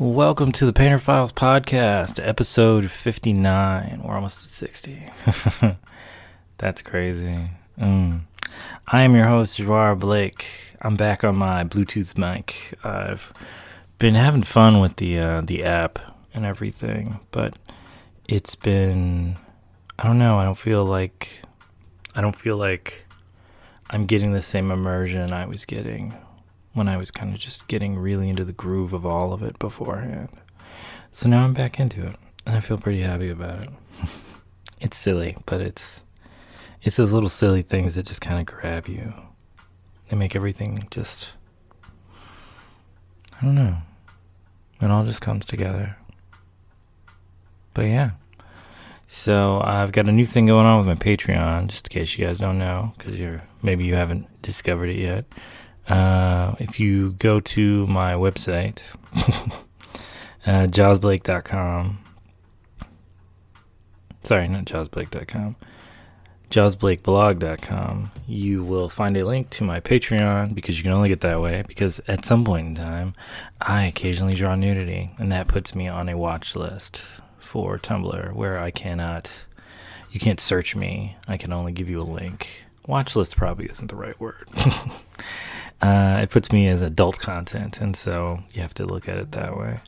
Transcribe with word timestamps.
Welcome 0.00 0.52
to 0.52 0.64
the 0.64 0.72
Painter 0.72 1.00
Files 1.00 1.32
podcast, 1.32 2.24
episode 2.24 2.88
59. 2.88 4.00
We're 4.04 4.14
almost 4.14 4.44
at 4.44 4.50
60. 4.50 5.02
That's 6.58 6.82
crazy. 6.82 7.50
Mm. 7.80 8.20
I 8.86 9.02
am 9.02 9.16
your 9.16 9.26
host, 9.26 9.56
Gerard 9.56 9.98
Blake. 9.98 10.76
I'm 10.80 10.94
back 10.94 11.24
on 11.24 11.34
my 11.34 11.64
Bluetooth 11.64 12.16
mic. 12.16 12.78
I've 12.84 13.32
been 13.98 14.14
having 14.14 14.44
fun 14.44 14.78
with 14.78 14.94
the 14.98 15.18
uh, 15.18 15.40
the 15.40 15.64
app 15.64 15.98
and 16.32 16.46
everything, 16.46 17.18
but 17.32 17.56
it's 18.28 18.54
been 18.54 19.36
I 19.98 20.04
don't 20.04 20.20
know, 20.20 20.38
I 20.38 20.44
don't 20.44 20.54
feel 20.54 20.84
like 20.84 21.42
I 22.14 22.20
don't 22.20 22.36
feel 22.36 22.56
like 22.56 23.04
I'm 23.90 24.06
getting 24.06 24.32
the 24.32 24.42
same 24.42 24.70
immersion 24.70 25.32
I 25.32 25.46
was 25.46 25.64
getting 25.64 26.14
when 26.78 26.88
I 26.88 26.96
was 26.96 27.10
kind 27.10 27.34
of 27.34 27.38
just 27.40 27.68
getting 27.68 27.98
really 27.98 28.30
into 28.30 28.44
the 28.44 28.52
groove 28.52 28.92
of 28.92 29.04
all 29.04 29.32
of 29.32 29.42
it 29.42 29.58
beforehand. 29.58 30.30
So 31.12 31.28
now 31.28 31.44
I'm 31.44 31.52
back 31.52 31.78
into 31.78 32.06
it, 32.06 32.16
and 32.46 32.56
I 32.56 32.60
feel 32.60 32.78
pretty 32.78 33.00
happy 33.00 33.28
about 33.28 33.64
it. 33.64 33.70
it's 34.80 34.96
silly, 34.96 35.36
but 35.44 35.60
it's 35.60 36.02
it's 36.82 36.96
those 36.96 37.12
little 37.12 37.28
silly 37.28 37.62
things 37.62 37.96
that 37.96 38.06
just 38.06 38.20
kind 38.20 38.38
of 38.38 38.46
grab 38.46 38.88
you. 38.88 39.12
They 40.08 40.16
make 40.16 40.36
everything 40.36 40.86
just 40.90 41.30
I 43.40 43.44
don't 43.44 43.54
know. 43.54 43.76
It 44.80 44.90
all 44.90 45.04
just 45.04 45.20
comes 45.20 45.44
together. 45.44 45.96
But 47.74 47.82
yeah. 47.82 48.10
So 49.06 49.60
I've 49.64 49.92
got 49.92 50.08
a 50.08 50.12
new 50.12 50.26
thing 50.26 50.46
going 50.46 50.66
on 50.66 50.78
with 50.78 50.86
my 50.86 51.02
Patreon, 51.02 51.68
just 51.68 51.88
in 51.88 52.00
case 52.00 52.18
you 52.18 52.26
guys 52.26 52.38
don't 52.38 52.58
know, 52.58 52.92
because 52.96 53.18
you're 53.18 53.42
maybe 53.62 53.84
you 53.84 53.94
haven't 53.94 54.42
discovered 54.42 54.90
it 54.90 54.98
yet. 54.98 55.24
Uh, 55.88 56.54
if 56.58 56.78
you 56.78 57.12
go 57.12 57.40
to 57.40 57.86
my 57.86 58.12
website, 58.12 58.82
uh, 60.46 60.66
jawsblake.com, 60.66 61.98
sorry, 64.22 64.48
not 64.48 64.66
jawsblake.com, 64.66 65.56
jawsblakeblog.com, 66.50 68.10
you 68.26 68.62
will 68.62 68.88
find 68.88 69.16
a 69.16 69.24
link 69.24 69.48
to 69.50 69.64
my 69.64 69.80
Patreon 69.80 70.54
because 70.54 70.76
you 70.76 70.82
can 70.82 70.92
only 70.92 71.08
get 71.08 71.20
that 71.22 71.40
way. 71.40 71.64
Because 71.66 72.00
at 72.06 72.24
some 72.24 72.44
point 72.44 72.66
in 72.68 72.74
time, 72.74 73.14
I 73.60 73.84
occasionally 73.84 74.34
draw 74.34 74.54
nudity, 74.54 75.10
and 75.18 75.32
that 75.32 75.48
puts 75.48 75.74
me 75.74 75.88
on 75.88 76.08
a 76.08 76.16
watch 76.16 76.54
list 76.54 77.02
for 77.38 77.78
Tumblr 77.78 78.32
where 78.34 78.58
I 78.58 78.70
cannot, 78.70 79.44
you 80.10 80.20
can't 80.20 80.40
search 80.40 80.76
me. 80.76 81.16
I 81.26 81.38
can 81.38 81.52
only 81.52 81.72
give 81.72 81.88
you 81.88 82.00
a 82.00 82.04
link. 82.04 82.64
Watch 82.86 83.16
list 83.16 83.36
probably 83.36 83.66
isn't 83.66 83.88
the 83.88 83.96
right 83.96 84.18
word. 84.20 84.48
uh, 85.80 86.18
it 86.22 86.30
puts 86.30 86.52
me 86.52 86.68
as 86.68 86.82
adult 86.82 87.18
content, 87.18 87.80
and 87.80 87.94
so 87.94 88.42
you 88.54 88.62
have 88.62 88.74
to 88.74 88.86
look 88.86 89.08
at 89.08 89.16
it 89.18 89.32
that 89.32 89.56
way, 89.56 89.80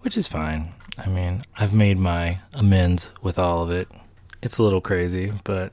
which 0.00 0.16
is 0.16 0.28
fine. 0.28 0.72
I 0.98 1.08
mean, 1.08 1.42
I've 1.56 1.72
made 1.72 1.98
my 1.98 2.38
amends 2.54 3.10
with 3.22 3.38
all 3.38 3.62
of 3.62 3.70
it. 3.70 3.88
It's 4.42 4.58
a 4.58 4.62
little 4.62 4.80
crazy, 4.80 5.32
but 5.44 5.72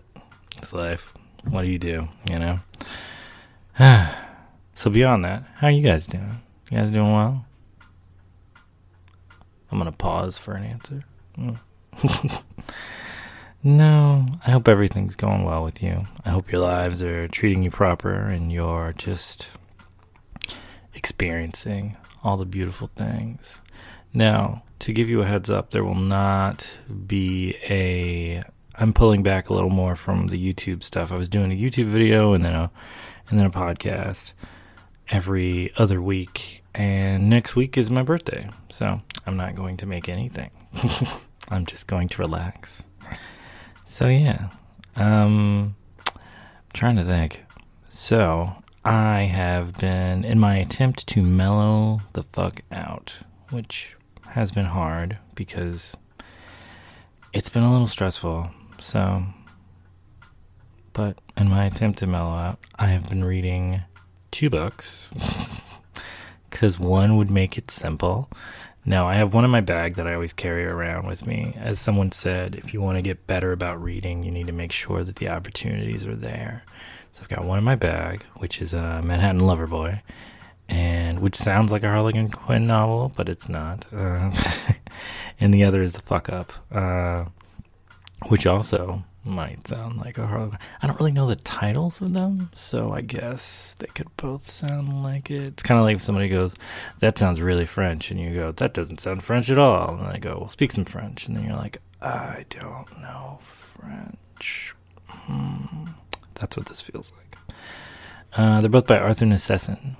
it's 0.58 0.72
life. 0.72 1.14
What 1.44 1.64
do 1.64 1.68
you 1.68 1.80
do, 1.80 2.08
you 2.30 2.40
know? 2.40 2.60
so 4.76 4.90
beyond 4.90 5.26
that, 5.26 5.44
how 5.56 5.68
are 5.68 5.72
you 5.72 5.84
guys 5.84 6.08
doing? 6.08 6.42
You 6.70 6.78
guys 6.78 6.92
doing 6.92 7.12
well? 7.12 7.46
I'm 9.72 9.78
gonna 9.78 9.92
pause 9.92 10.38
for 10.38 10.54
an 10.54 10.64
answer. 10.64 11.04
Mm. 11.38 12.44
no, 13.64 14.26
I 14.46 14.52
hope 14.52 14.68
everything's 14.68 15.16
going 15.16 15.44
well 15.44 15.64
with 15.64 15.84
you. 15.84 16.08
I 16.26 16.30
hope 16.30 16.52
your 16.52 16.62
lives 16.62 17.04
are 17.04 17.28
treating 17.28 17.64
you 17.64 17.72
proper 17.72 18.14
and 18.14 18.52
you're 18.52 18.94
just 18.98 19.52
experiencing 20.94 21.98
all 22.24 22.38
the 22.38 22.46
beautiful 22.46 22.90
things. 22.96 23.58
Now, 24.14 24.64
to 24.80 24.94
give 24.94 25.10
you 25.10 25.22
a 25.22 25.26
heads 25.26 25.50
up, 25.50 25.72
there 25.72 25.84
will 25.84 25.96
not 25.96 26.78
be 27.06 27.56
a. 27.64 28.44
I'm 28.76 28.94
pulling 28.94 29.24
back 29.24 29.50
a 29.50 29.54
little 29.54 29.70
more 29.70 29.98
from 29.98 30.28
the 30.28 30.42
YouTube 30.42 30.84
stuff. 30.84 31.12
I 31.12 31.18
was 31.18 31.28
doing 31.28 31.52
a 31.52 31.56
YouTube 31.56 31.90
video 31.90 32.32
and 32.32 32.46
then 32.46 32.56
a, 32.56 32.72
and 33.30 33.38
then 33.38 33.46
a 33.46 33.52
podcast 33.52 34.32
every 35.10 35.74
other 35.76 36.02
week. 36.02 36.64
And 36.74 37.30
next 37.30 37.58
week 37.58 37.78
is 37.78 37.90
my 37.90 38.04
birthday, 38.04 38.50
so 38.70 39.02
I'm 39.26 39.36
not 39.36 39.56
going 39.56 39.76
to 39.78 39.86
make 39.86 40.08
anything. 40.08 40.52
I'm 41.50 41.66
just 41.66 41.88
going 41.88 42.08
to 42.10 42.22
relax. 42.22 42.84
So 43.90 44.06
yeah, 44.06 44.50
um, 44.96 45.76
I'm 45.98 46.22
trying 46.74 46.96
to 46.98 47.04
think. 47.04 47.44
So 47.90 48.54
I 48.86 49.22
have 49.24 49.80
been 49.80 50.24
in 50.24 50.40
my 50.40 50.58
attempt 50.58 51.08
to 51.08 51.24
mellow 51.24 52.00
the 52.14 52.22
fuck 52.22 52.62
out, 52.72 53.18
which 53.50 53.96
has 54.28 54.52
been 54.52 54.68
hard 54.68 55.18
because 55.34 55.98
it's 57.34 57.50
been 57.50 57.64
a 57.64 57.72
little 57.72 57.88
stressful. 57.88 58.52
So, 58.78 59.24
but 60.94 61.20
in 61.36 61.50
my 61.50 61.66
attempt 61.66 61.98
to 62.00 62.08
mellow 62.08 62.36
out, 62.36 62.60
I 62.78 62.86
have 62.86 63.10
been 63.10 63.24
reading 63.24 63.82
two 64.30 64.52
books 64.52 65.10
because 66.50 66.80
one 66.80 67.18
would 67.18 67.32
make 67.32 67.58
it 67.58 67.72
simple. 67.72 68.30
Now, 68.86 69.08
I 69.08 69.16
have 69.16 69.34
one 69.34 69.46
in 69.46 69.52
my 69.52 69.62
bag 69.62 69.96
that 69.96 70.08
I 70.08 70.14
always 70.14 70.34
carry 70.34 70.66
around 70.66 71.06
with 71.06 71.28
me. 71.28 71.54
As 71.58 71.80
someone 71.80 72.12
said, 72.12 72.56
if 72.56 72.74
you 72.74 72.82
want 72.82 72.98
to 72.98 73.02
get 73.02 73.28
better 73.28 73.52
about 73.52 73.82
reading, 73.82 74.24
you 74.24 74.32
need 74.32 74.48
to 74.48 74.54
make 74.54 74.72
sure 74.72 75.04
that 75.04 75.18
the 75.18 75.30
opportunities 75.30 76.06
are 76.08 76.16
there. 76.16 76.64
So 77.12 77.22
I've 77.22 77.30
got 77.30 77.44
one 77.44 77.58
in 77.58 77.64
my 77.64 77.76
bag, 77.76 78.24
which 78.38 78.62
is 78.62 78.74
a 78.74 79.02
Manhattan 79.04 79.42
Loverboy, 79.42 80.02
and 80.70 81.20
which 81.20 81.36
sounds 81.36 81.72
like 81.72 81.84
a 81.84 81.90
Harlequin 81.90 82.30
Quinn 82.30 82.68
novel, 82.68 83.12
but 83.16 83.28
it's 83.28 83.50
not. 83.50 83.86
Uh, 83.94 84.32
and 85.40 85.54
the 85.54 85.64
other 85.64 85.82
is 85.82 85.94
The 85.94 86.02
Fuck 86.02 86.30
Up, 86.30 86.54
uh, 86.72 87.26
which 88.28 88.46
also 88.46 89.04
might 89.30 89.68
sound 89.68 90.00
like 90.00 90.18
a 90.18 90.28
Harlequin. 90.28 90.60
I 90.82 90.88
don't 90.88 91.00
really 91.00 91.12
know 91.12 91.28
the 91.28 91.36
titles 91.36 92.02
of 92.02 92.14
them, 92.14 92.50
so 92.54 92.92
I 92.92 93.02
guess 93.02 93.76
they 93.80 93.88
could 93.88 94.16
both 94.18 94.50
sound 94.50 95.04
like 95.04 95.32
it. 95.32 95.44
It's 95.44 95.64
kind 95.64 95.80
of 95.80 95.86
like 95.86 95.96
if 95.96 96.02
somebody 96.02 96.30
goes, 96.30 96.56
"That 97.00 97.18
sounds 97.18 97.42
really 97.42 97.66
French," 97.66 98.12
and 98.12 98.20
you 98.20 98.34
go, 98.34 98.52
"That 98.52 98.74
doesn't 98.74 99.00
sound 99.00 99.24
French 99.24 99.50
at 99.50 99.58
all," 99.58 99.96
and 99.96 100.14
they 100.14 100.20
go, 100.20 100.38
"Well, 100.40 100.50
speak 100.50 100.72
some 100.72 100.86
French," 100.86 101.28
and 101.28 101.38
then 101.38 101.46
you're 101.46 101.56
like, 101.56 101.82
"I 102.02 102.46
don't 102.50 103.02
know 103.02 103.40
French." 103.42 104.74
Hmm. 105.08 105.88
That's 106.36 106.58
what 106.58 106.68
this 106.68 106.82
feels 106.82 107.12
like. 107.18 107.56
Uh, 108.34 108.62
they're 108.62 108.70
both 108.70 108.88
by 108.88 108.98
Arthur 108.98 109.26
Nersesian. 109.26 109.96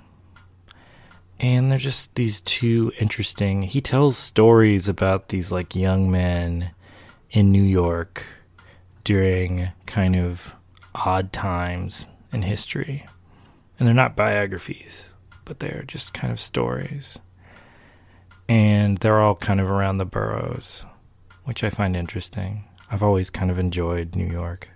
And 1.38 1.70
they're 1.70 1.78
just 1.78 2.14
these 2.14 2.40
two 2.42 2.92
interesting. 3.00 3.62
He 3.62 3.80
tells 3.80 4.18
stories 4.18 4.88
about 4.88 5.28
these 5.28 5.50
like 5.50 5.74
young 5.74 6.10
men 6.10 6.72
in 7.30 7.50
New 7.50 7.62
York 7.62 8.26
during 9.04 9.68
kind 9.86 10.16
of 10.16 10.54
odd 10.94 11.32
times 11.32 12.06
in 12.32 12.42
history. 12.42 13.06
And 13.78 13.86
they're 13.86 13.94
not 13.94 14.16
biographies, 14.16 15.10
but 15.44 15.60
they're 15.60 15.84
just 15.86 16.14
kind 16.14 16.32
of 16.32 16.40
stories. 16.40 17.18
And 18.48 18.98
they're 18.98 19.20
all 19.20 19.36
kind 19.36 19.60
of 19.60 19.70
around 19.70 19.98
the 19.98 20.04
boroughs, 20.04 20.84
which 21.44 21.64
I 21.64 21.70
find 21.70 21.96
interesting. 21.96 22.64
I've 22.90 23.02
always 23.02 23.30
kind 23.30 23.50
of 23.50 23.58
enjoyed 23.58 24.16
New 24.16 24.26
York. 24.26 24.68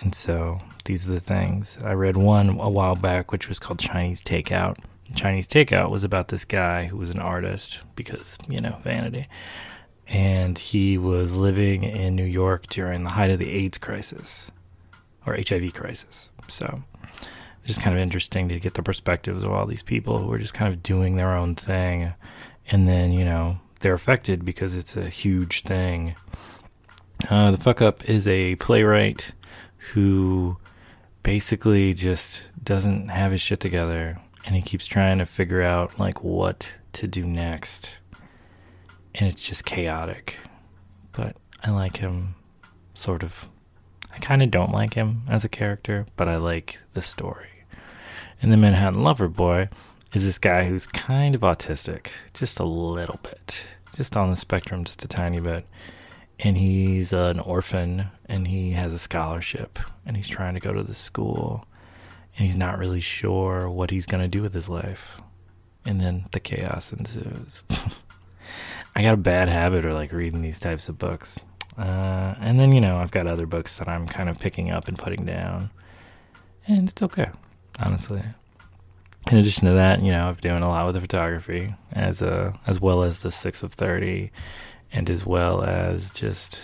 And 0.00 0.14
so 0.14 0.58
these 0.84 1.08
are 1.08 1.14
the 1.14 1.20
things. 1.20 1.78
I 1.82 1.92
read 1.92 2.16
one 2.16 2.48
a 2.60 2.68
while 2.68 2.96
back, 2.96 3.32
which 3.32 3.48
was 3.48 3.58
called 3.58 3.78
Chinese 3.78 4.22
Takeout. 4.22 4.76
Chinese 5.14 5.46
Takeout 5.46 5.90
was 5.90 6.04
about 6.04 6.28
this 6.28 6.44
guy 6.44 6.86
who 6.86 6.96
was 6.96 7.10
an 7.10 7.20
artist 7.20 7.80
because, 7.94 8.36
you 8.48 8.60
know, 8.60 8.76
vanity. 8.82 9.28
And 10.08 10.58
he 10.58 10.98
was 10.98 11.36
living 11.36 11.82
in 11.82 12.14
New 12.14 12.24
York 12.24 12.68
during 12.68 13.04
the 13.04 13.12
height 13.12 13.30
of 13.30 13.38
the 13.38 13.50
AIDS 13.50 13.78
crisis 13.78 14.50
or 15.26 15.36
HIV 15.36 15.74
crisis. 15.74 16.28
So 16.48 16.82
just 17.66 17.80
kind 17.80 17.96
of 17.96 18.00
interesting 18.00 18.48
to 18.48 18.60
get 18.60 18.74
the 18.74 18.82
perspectives 18.82 19.44
of 19.44 19.52
all 19.52 19.66
these 19.66 19.82
people 19.82 20.18
who 20.18 20.32
are 20.32 20.38
just 20.38 20.54
kind 20.54 20.72
of 20.72 20.82
doing 20.82 21.16
their 21.16 21.34
own 21.34 21.54
thing. 21.54 22.14
And 22.70 22.86
then, 22.86 23.12
you 23.12 23.24
know, 23.24 23.58
they're 23.80 23.94
affected 23.94 24.44
because 24.44 24.76
it's 24.76 24.96
a 24.96 25.08
huge 25.08 25.62
thing. 25.62 26.14
Uh, 27.28 27.50
the 27.50 27.56
fuck 27.56 27.82
up 27.82 28.08
is 28.08 28.28
a 28.28 28.54
playwright 28.56 29.32
who 29.92 30.56
basically 31.22 31.92
just 31.92 32.44
doesn't 32.62 33.08
have 33.08 33.32
his 33.32 33.40
shit 33.40 33.58
together 33.58 34.20
and 34.44 34.54
he 34.54 34.62
keeps 34.62 34.86
trying 34.86 35.18
to 35.18 35.26
figure 35.26 35.62
out 35.62 35.98
like 35.98 36.22
what 36.22 36.70
to 36.92 37.08
do 37.08 37.24
next 37.24 37.90
and 39.16 39.28
it's 39.28 39.44
just 39.44 39.64
chaotic. 39.64 40.38
But 41.12 41.36
i 41.62 41.70
like 41.70 41.96
him 41.96 42.34
sort 42.94 43.22
of 43.22 43.48
i 44.12 44.18
kind 44.18 44.42
of 44.42 44.50
don't 44.50 44.72
like 44.72 44.94
him 44.94 45.22
as 45.28 45.44
a 45.44 45.48
character 45.48 46.06
but 46.16 46.28
i 46.28 46.36
like 46.36 46.78
the 46.92 47.02
story. 47.02 47.48
And 48.40 48.52
the 48.52 48.56
manhattan 48.56 49.02
lover 49.02 49.28
boy 49.28 49.68
is 50.12 50.24
this 50.24 50.38
guy 50.38 50.64
who's 50.64 50.86
kind 50.86 51.34
of 51.34 51.40
autistic 51.40 52.08
just 52.34 52.60
a 52.60 52.64
little 52.64 53.18
bit 53.22 53.66
just 53.96 54.16
on 54.16 54.30
the 54.30 54.36
spectrum 54.36 54.84
just 54.84 55.04
a 55.04 55.08
tiny 55.08 55.40
bit. 55.40 55.66
And 56.38 56.58
he's 56.58 57.14
an 57.14 57.40
orphan 57.40 58.08
and 58.26 58.46
he 58.46 58.72
has 58.72 58.92
a 58.92 58.98
scholarship 58.98 59.78
and 60.04 60.16
he's 60.16 60.28
trying 60.28 60.52
to 60.52 60.60
go 60.60 60.72
to 60.74 60.82
the 60.82 60.94
school 60.94 61.66
and 62.36 62.46
he's 62.46 62.56
not 62.56 62.78
really 62.78 63.00
sure 63.00 63.70
what 63.70 63.90
he's 63.90 64.04
going 64.04 64.22
to 64.22 64.28
do 64.28 64.42
with 64.42 64.52
his 64.52 64.68
life. 64.68 65.16
And 65.86 65.98
then 65.98 66.26
the 66.32 66.40
chaos 66.40 66.92
ensues. 66.92 67.62
I 68.96 69.02
got 69.02 69.12
a 69.12 69.18
bad 69.18 69.50
habit 69.50 69.84
of 69.84 69.92
like 69.92 70.10
reading 70.10 70.40
these 70.40 70.58
types 70.58 70.88
of 70.88 70.96
books. 70.96 71.38
Uh, 71.76 72.34
and 72.40 72.58
then, 72.58 72.72
you 72.72 72.80
know, 72.80 72.96
I've 72.96 73.10
got 73.10 73.26
other 73.26 73.44
books 73.44 73.76
that 73.76 73.88
I'm 73.88 74.06
kind 74.06 74.30
of 74.30 74.40
picking 74.40 74.70
up 74.70 74.88
and 74.88 74.98
putting 74.98 75.26
down. 75.26 75.68
And 76.66 76.88
it's 76.88 77.02
okay, 77.02 77.28
honestly. 77.78 78.22
In 79.30 79.36
addition 79.36 79.66
to 79.66 79.74
that, 79.74 80.02
you 80.02 80.12
know, 80.12 80.28
I'm 80.28 80.34
doing 80.36 80.62
a 80.62 80.68
lot 80.70 80.86
with 80.86 80.94
the 80.94 81.02
photography 81.02 81.74
as 81.92 82.22
a 82.22 82.58
as 82.66 82.80
well 82.80 83.02
as 83.02 83.18
the 83.18 83.30
6 83.30 83.62
of 83.62 83.74
30 83.74 84.30
and 84.92 85.10
as 85.10 85.26
well 85.26 85.62
as 85.62 86.08
just 86.08 86.62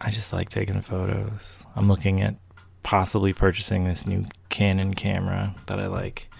I 0.00 0.12
just 0.12 0.32
like 0.32 0.48
taking 0.48 0.80
photos. 0.80 1.64
I'm 1.74 1.88
looking 1.88 2.20
at 2.20 2.36
possibly 2.84 3.32
purchasing 3.32 3.82
this 3.82 4.06
new 4.06 4.26
Canon 4.48 4.94
camera 4.94 5.56
that 5.66 5.80
I 5.80 5.88
like 5.88 6.30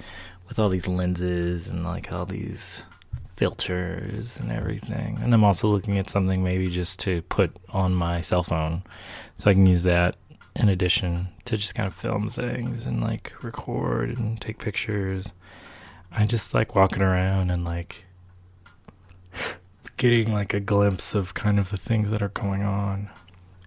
with 0.48 0.60
all 0.60 0.68
these 0.68 0.86
lenses 0.86 1.66
and 1.66 1.82
like 1.82 2.12
all 2.12 2.26
these 2.26 2.82
filters 3.34 4.38
and 4.38 4.50
everything. 4.50 5.18
And 5.20 5.34
I'm 5.34 5.44
also 5.44 5.68
looking 5.68 5.98
at 5.98 6.08
something 6.08 6.42
maybe 6.42 6.68
just 6.70 7.00
to 7.00 7.22
put 7.22 7.54
on 7.70 7.94
my 7.94 8.20
cell 8.20 8.42
phone 8.42 8.82
so 9.36 9.50
I 9.50 9.54
can 9.54 9.66
use 9.66 9.82
that 9.82 10.16
in 10.56 10.68
addition 10.68 11.28
to 11.46 11.56
just 11.56 11.74
kind 11.74 11.88
of 11.88 11.94
film 11.94 12.28
things 12.28 12.86
and 12.86 13.02
like 13.02 13.32
record 13.42 14.16
and 14.16 14.40
take 14.40 14.58
pictures. 14.58 15.32
I 16.12 16.26
just 16.26 16.54
like 16.54 16.76
walking 16.76 17.02
around 17.02 17.50
and 17.50 17.64
like 17.64 18.04
getting 19.96 20.32
like 20.32 20.54
a 20.54 20.60
glimpse 20.60 21.14
of 21.14 21.34
kind 21.34 21.58
of 21.58 21.70
the 21.70 21.76
things 21.76 22.10
that 22.12 22.22
are 22.22 22.28
going 22.28 22.62
on. 22.62 23.10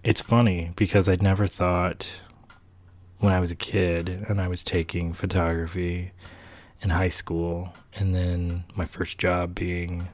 It's 0.02 0.22
funny 0.22 0.72
because 0.76 1.08
I'd 1.08 1.22
never 1.22 1.46
thought 1.46 2.20
when 3.18 3.32
I 3.32 3.40
was 3.40 3.50
a 3.50 3.56
kid 3.56 4.08
and 4.28 4.40
I 4.40 4.48
was 4.48 4.62
taking 4.62 5.12
photography 5.12 6.12
in 6.82 6.90
high 6.90 7.08
school, 7.08 7.72
and 7.94 8.14
then 8.14 8.64
my 8.74 8.84
first 8.84 9.18
job 9.18 9.54
being 9.54 10.08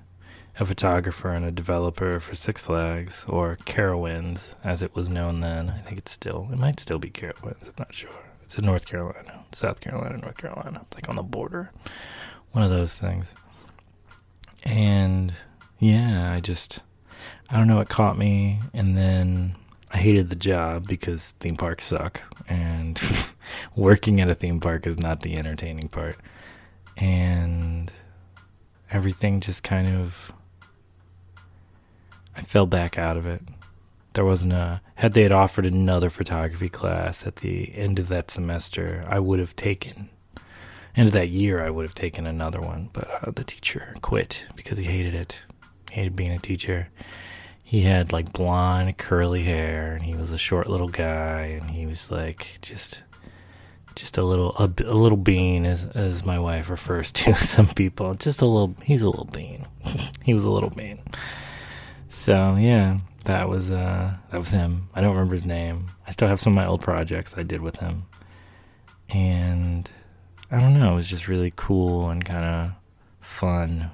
a 0.59 0.65
photographer 0.65 1.31
and 1.31 1.45
a 1.45 1.51
developer 1.51 2.21
for 2.21 2.35
Six 2.35 2.63
Flags 2.63 3.27
or 3.29 3.59
Carowinds, 3.65 4.55
as 4.63 4.83
it 4.83 4.95
was 4.95 5.09
known 5.09 5.41
then. 5.41 5.71
I 5.71 5.81
think 5.81 5.99
it's 5.99 6.13
still, 6.13 6.49
it 6.53 6.59
might 6.59 6.79
still 6.79 6.99
be 6.99 7.11
Carowinds. 7.11 7.69
I'm 7.69 7.75
not 7.79 7.93
sure. 7.95 8.11
It's 8.45 8.57
in 8.57 8.65
North 8.65 8.87
Carolina, 8.87 9.45
South 9.53 9.81
Carolina, 9.81 10.19
North 10.19 10.37
Carolina. 10.37 10.83
It's 10.87 10.97
like 10.97 11.09
on 11.09 11.17
the 11.17 11.23
border. 11.23 11.71
One 12.53 12.63
of 12.63 12.71
those 12.71 12.97
things. 12.97 13.35
And 14.65 15.35
yeah, 15.79 16.33
I 16.33 16.41
just, 16.41 16.83
I 17.51 17.57
don't 17.57 17.67
know, 17.67 17.81
it 17.81 17.89
caught 17.89 18.17
me. 18.17 18.61
And 18.73 18.97
then 18.97 19.57
I 19.91 19.99
hated 19.99 20.31
the 20.31 20.37
job 20.37 20.87
because 20.87 21.33
theme 21.41 21.57
parks 21.57 21.87
suck. 21.87 22.23
And 22.49 23.01
working 23.77 24.21
at 24.21 24.31
a 24.31 24.35
theme 24.35 24.61
park 24.61 24.87
is 24.87 24.99
not 24.99 25.23
the 25.23 25.37
entertaining 25.37 25.89
part 25.89 26.17
and 26.97 27.93
everything 28.91 29.41
just 29.41 29.63
kind 29.63 29.97
of 29.97 30.33
I 32.37 32.43
fell 32.43 32.67
back 32.67 32.99
out 32.99 33.17
of 33.17 33.27
it. 33.27 33.43
There 34.15 34.25
wasn't 34.25 34.53
a 34.53 34.81
had 34.97 35.15
they 35.15 35.23
had 35.23 35.33
offered 35.33 35.67
another 35.67 36.11
photography 36.11 36.69
class 36.69 37.27
at 37.27 37.37
the 37.37 37.75
end 37.75 37.99
of 37.99 38.09
that 38.09 38.31
semester, 38.31 39.05
I 39.09 39.19
would 39.19 39.41
have 39.41 39.57
taken 39.57 40.11
end 40.97 41.09
of 41.09 41.13
that 41.13 41.29
year 41.29 41.65
I 41.65 41.71
would 41.71 41.85
have 41.85 41.95
taken 41.95 42.27
another 42.27 42.61
one, 42.61 42.91
but 42.93 43.11
uh, 43.11 43.31
the 43.31 43.45
teacher 43.45 43.95
quit 44.01 44.47
because 44.55 44.79
he 44.79 44.85
hated 44.85 45.15
it. 45.15 45.41
He 45.91 45.97
hated 45.97 46.17
being 46.17 46.31
a 46.31 46.39
teacher. 46.39 46.89
He 47.63 47.81
had 47.81 48.13
like 48.13 48.33
blonde 48.33 48.99
curly 48.99 49.43
hair 49.43 49.95
and 49.95 50.05
he 50.05 50.15
was 50.15 50.33
a 50.33 50.39
short 50.39 50.69
little 50.69 50.89
guy 50.89 51.59
and 51.61 51.71
he 51.71 51.87
was 51.87 52.11
like 52.11 52.59
just 52.63 53.03
just 53.95 54.19
a 54.19 54.23
little 54.23 54.55
a, 54.57 54.65
a, 54.85 54.95
little 54.95 55.19
bean 55.19 55.67
as 55.67 55.85
as 55.95 56.25
my 56.25 56.39
wife 56.39 56.69
refers 56.69 57.13
to 57.13 57.35
some 57.41 57.69
people. 57.69 58.15
Just 58.15 58.43
a 58.43 58.47
little 58.47 58.75
he's 58.83 59.03
a 59.03 59.11
little 59.11 59.27
bean. 59.27 59.67
He 60.23 60.33
was 60.33 60.45
a 60.45 60.51
little 60.51 60.71
bean. 60.71 61.01
So 62.09 62.57
yeah 62.57 62.99
that 63.25 63.49
was 63.49 63.71
uh 63.71 64.15
that 64.31 64.39
was 64.39 64.51
him. 64.51 64.89
I 64.95 65.01
don't 65.01 65.13
remember 65.13 65.35
his 65.35 65.45
name. 65.45 65.91
I 66.07 66.11
still 66.11 66.29
have 66.29 66.41
some 66.41 66.53
of 66.53 66.57
my 66.57 66.67
old 66.67 66.81
projects 66.81 67.35
i 67.37 67.43
did 67.43 67.61
with 67.61 67.77
him. 67.77 68.07
And 69.11 69.91
i 70.51 70.59
don't 70.59 70.79
know 70.79 70.93
it 70.93 70.97
was 70.97 71.09
just 71.09 71.29
really 71.29 71.53
cool 71.55 72.11
and 72.11 72.25
kind 72.25 72.45
of 72.45 72.71
fun. 73.21 73.91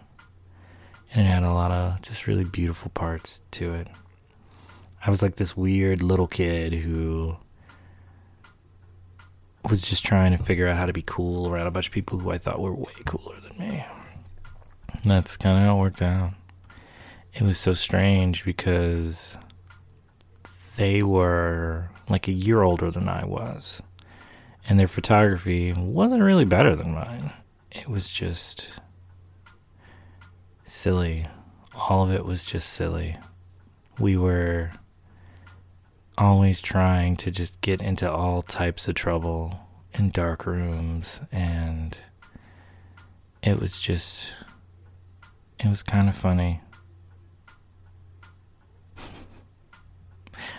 And 1.12 1.26
it 1.26 1.30
had 1.30 1.42
a 1.42 1.52
lot 1.52 1.72
of 1.72 2.00
just 2.02 2.26
really 2.26 2.44
beautiful 2.44 2.90
parts 2.90 3.40
to 3.52 3.74
it. 3.74 3.88
I 5.04 5.10
was 5.10 5.22
like 5.22 5.36
this 5.36 5.56
weird 5.56 6.02
little 6.02 6.28
kid 6.28 6.72
who 6.72 7.36
was 9.68 9.82
just 9.82 10.04
trying 10.04 10.36
to 10.36 10.42
figure 10.42 10.66
out 10.66 10.78
how 10.78 10.86
to 10.86 10.92
be 10.92 11.02
cool 11.02 11.48
around 11.48 11.66
a 11.66 11.70
bunch 11.70 11.88
of 11.88 11.92
people 11.92 12.18
who 12.18 12.30
I 12.30 12.38
thought 12.38 12.60
were 12.60 12.74
way 12.74 12.92
cooler 13.04 13.36
than 13.40 13.58
me. 13.58 13.84
And 14.92 15.10
that's 15.10 15.36
kind 15.36 15.58
of 15.58 15.64
how 15.64 15.76
it 15.76 15.80
worked 15.80 16.02
out. 16.02 16.32
It 17.34 17.42
was 17.42 17.58
so 17.58 17.74
strange 17.74 18.44
because 18.44 19.36
they 20.76 21.02
were 21.02 21.90
like 22.08 22.26
a 22.26 22.32
year 22.32 22.62
older 22.62 22.90
than 22.90 23.08
I 23.08 23.24
was. 23.24 23.82
And 24.68 24.78
their 24.78 24.88
photography 24.88 25.72
wasn't 25.72 26.22
really 26.22 26.44
better 26.44 26.74
than 26.74 26.94
mine. 26.94 27.32
It 27.70 27.88
was 27.88 28.10
just 28.12 28.68
silly. 30.64 31.26
All 31.74 32.02
of 32.02 32.12
it 32.12 32.24
was 32.24 32.44
just 32.44 32.72
silly. 32.72 33.16
We 33.98 34.16
were 34.16 34.72
always 36.20 36.60
trying 36.60 37.16
to 37.16 37.30
just 37.30 37.58
get 37.62 37.80
into 37.80 38.10
all 38.10 38.42
types 38.42 38.86
of 38.88 38.94
trouble 38.94 39.58
in 39.94 40.10
dark 40.10 40.44
rooms 40.44 41.22
and 41.32 41.96
it 43.42 43.58
was 43.58 43.80
just 43.80 44.30
it 45.58 45.66
was 45.66 45.82
kind 45.82 46.10
of 46.10 46.14
funny 46.14 46.60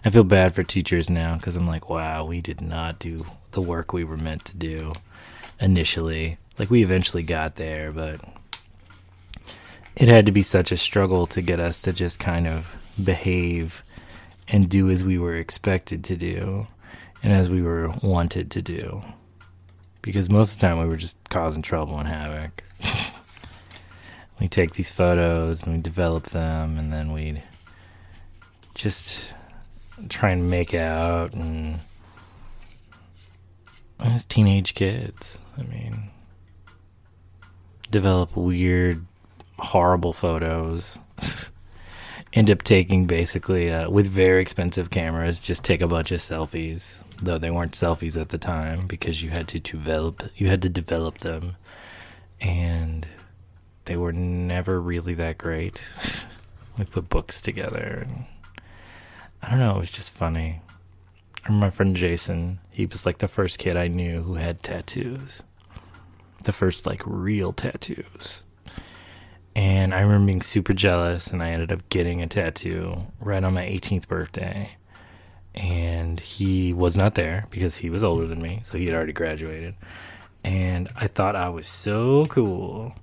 I 0.04 0.10
feel 0.10 0.24
bad 0.24 0.56
for 0.56 0.64
teachers 0.64 1.12
now 1.12 1.36
because 1.36 1.56
I'm 1.56 1.68
like, 1.68 1.88
wow, 1.90 2.26
we 2.26 2.42
did 2.42 2.60
not 2.60 2.98
do 2.98 3.28
the 3.52 3.62
work 3.62 3.94
we 3.94 4.04
were 4.04 4.18
meant 4.18 4.46
to 4.46 4.58
do 4.58 4.94
initially. 5.60 6.40
Like, 6.58 6.72
we 6.72 6.82
eventually 6.82 7.22
got 7.22 7.56
there, 7.56 7.92
but 7.92 8.20
it 9.96 10.08
had 10.08 10.26
to 10.26 10.32
be 10.32 10.42
such 10.42 10.72
a 10.72 10.78
struggle 10.78 11.28
to 11.28 11.42
get 11.44 11.60
us 11.60 11.80
to 11.82 11.94
just 11.94 12.18
kind 12.20 12.48
of 12.48 12.76
behave 13.02 13.84
and 14.52 14.70
do 14.70 14.90
as 14.90 15.04
we 15.04 15.18
were 15.18 15.36
expected 15.36 16.04
to 16.04 16.18
do 16.18 16.68
and 17.24 17.34
as 17.34 17.50
we 17.50 17.62
were 17.62 17.90
wanted 18.04 18.52
to 18.52 18.62
do. 18.62 19.02
Because 20.02 20.30
most 20.30 20.54
of 20.54 20.60
the 20.60 20.68
time 20.68 20.80
we 20.80 20.86
were 20.86 20.98
just 20.98 21.18
causing 21.30 21.62
trouble 21.62 21.98
and 21.98 22.08
havoc. 22.08 22.64
we 24.40 24.48
take 24.48 24.74
these 24.74 24.92
photos 24.92 25.64
and 25.64 25.76
we 25.76 25.82
develop 25.82 26.26
them 26.26 26.78
and 26.78 26.92
then 26.92 27.14
we'd 27.14 27.42
just 28.76 29.34
try 30.10 30.32
and 30.32 30.50
make 30.50 30.74
out 30.74 31.34
and 31.34 31.80
as 34.00 34.26
teenage 34.26 34.74
kids. 34.74 35.40
I 35.58 35.64
mean, 35.64 36.10
develop 37.90 38.36
weird, 38.36 39.06
horrible 39.60 40.14
photos. 40.14 41.00
end 42.34 42.50
up 42.50 42.64
taking 42.64 43.06
basically 43.06 43.72
uh, 43.72 43.90
with 43.90 44.08
very 44.08 44.42
expensive 44.42 44.90
cameras 44.90 45.40
just 45.40 45.64
take 45.64 45.82
a 45.82 45.88
bunch 45.88 46.12
of 46.12 46.20
selfies 46.20 47.04
though 47.22 47.38
they 47.38 47.52
weren't 47.52 47.74
selfies 47.74 48.20
at 48.20 48.30
the 48.30 48.38
time 48.38 48.88
because 48.88 49.22
you 49.22 49.30
had 49.30 49.48
to 49.50 49.60
develop 49.60 50.24
you 50.36 50.48
had 50.48 50.62
to 50.62 50.70
develop 50.70 51.20
them. 51.20 51.56
And 52.40 53.08
they 53.86 53.96
were 53.98 54.14
never 54.14 54.82
really 54.82 55.14
that 55.16 55.38
great. 55.38 55.82
We 56.78 56.86
put 56.86 57.10
books 57.10 57.42
together 57.42 58.08
and 58.08 58.26
i 59.44 59.50
don't 59.50 59.60
know 59.60 59.76
it 59.76 59.80
was 59.80 59.92
just 59.92 60.12
funny. 60.12 60.62
I 61.44 61.48
remember 61.48 61.66
my 61.66 61.70
friend 61.70 61.96
jason 61.96 62.60
he 62.72 62.86
was 62.86 63.06
like 63.06 63.18
the 63.18 63.28
first 63.28 63.60
kid 63.60 63.76
i 63.76 63.88
knew 63.88 64.22
who 64.22 64.36
had 64.36 64.64
tattoos. 64.64 65.44
The 66.44 66.54
first 66.54 66.86
like 66.86 67.04
real 67.06 67.52
tattoos 67.52 68.44
and 69.56 69.94
I 69.94 70.02
remember 70.02 70.28
being 70.28 70.42
super 70.42 70.74
jealous, 70.74 71.28
and 71.28 71.44
I 71.44 71.50
ended 71.50 71.72
up 71.72 71.88
getting 71.90 72.22
a 72.22 72.28
tattoo 72.28 72.96
right 73.20 73.44
on 73.44 73.54
my 73.54 73.66
18th 73.66 74.08
birthday. 74.08 74.72
And 75.54 76.20
he 76.20 76.72
was 76.72 76.96
not 76.96 77.16
there 77.16 77.48
because 77.50 77.76
he 77.78 77.90
was 77.90 78.04
older 78.04 78.26
than 78.26 78.42
me, 78.42 78.62
so 78.64 78.78
he 78.78 78.86
had 78.86 78.96
already 78.96 79.12
graduated. 79.12 79.76
And 80.44 80.90
I 80.96 81.08
thought 81.08 81.36
I 81.36 81.50
was 81.50 81.68
so 81.68 82.24
cool 82.26 82.96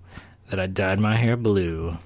that 0.49 0.59
I 0.59 0.67
dyed 0.67 0.99
my 0.99 1.17
hair 1.17 1.37
blue. 1.37 1.99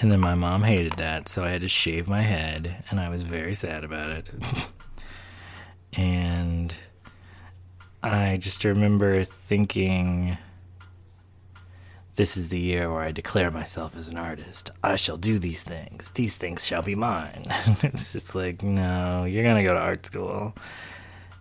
And 0.00 0.10
then 0.10 0.20
my 0.20 0.34
mom 0.34 0.62
hated 0.62 0.94
that, 0.94 1.28
so 1.28 1.44
I 1.44 1.50
had 1.50 1.60
to 1.60 1.68
shave 1.68 2.08
my 2.08 2.22
head, 2.22 2.84
and 2.90 2.98
I 2.98 3.10
was 3.10 3.22
very 3.22 3.54
sad 3.54 3.84
about 3.84 4.10
it. 4.10 4.30
and 5.92 6.74
I 8.02 8.38
just 8.38 8.64
remember 8.64 9.24
thinking 9.24 10.38
this 12.20 12.36
is 12.36 12.50
the 12.50 12.60
year 12.60 12.92
where 12.92 13.00
I 13.00 13.12
declare 13.12 13.50
myself 13.50 13.96
as 13.96 14.08
an 14.08 14.18
artist. 14.18 14.70
I 14.84 14.96
shall 14.96 15.16
do 15.16 15.38
these 15.38 15.62
things. 15.62 16.10
These 16.10 16.36
things 16.36 16.66
shall 16.66 16.82
be 16.82 16.94
mine. 16.94 17.44
it's 17.82 18.12
just 18.12 18.34
like, 18.34 18.62
no, 18.62 19.24
you're 19.24 19.42
going 19.42 19.56
to 19.56 19.62
go 19.62 19.72
to 19.72 19.80
art 19.80 20.04
school 20.04 20.54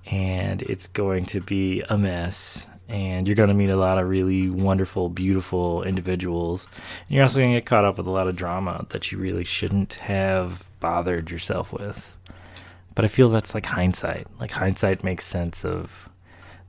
and 0.05 0.61
it's 0.61 0.87
going 0.87 1.25
to 1.25 1.41
be 1.41 1.81
a 1.89 1.97
mess 1.97 2.65
and 2.87 3.27
you're 3.27 3.35
going 3.35 3.49
to 3.49 3.55
meet 3.55 3.69
a 3.69 3.75
lot 3.75 3.97
of 3.97 4.07
really 4.07 4.49
wonderful, 4.49 5.09
beautiful 5.09 5.83
individuals. 5.83 6.65
And 7.09 7.15
you're 7.17 7.23
also 7.23 7.39
going 7.39 7.51
to 7.51 7.59
get 7.59 7.65
caught 7.65 7.83
up 7.83 7.97
with 7.97 8.07
a 8.07 8.11
lot 8.11 8.29
of 8.29 8.37
drama 8.37 8.85
that 8.91 9.11
you 9.11 9.17
really 9.17 9.43
shouldn't 9.43 9.95
have 9.95 10.69
bothered 10.79 11.29
yourself 11.29 11.73
with. 11.73 12.15
But 12.95 13.03
I 13.03 13.09
feel 13.09 13.27
that's 13.27 13.53
like 13.53 13.65
hindsight. 13.65 14.27
Like 14.39 14.51
hindsight 14.51 15.03
makes 15.03 15.25
sense 15.25 15.65
of 15.65 16.07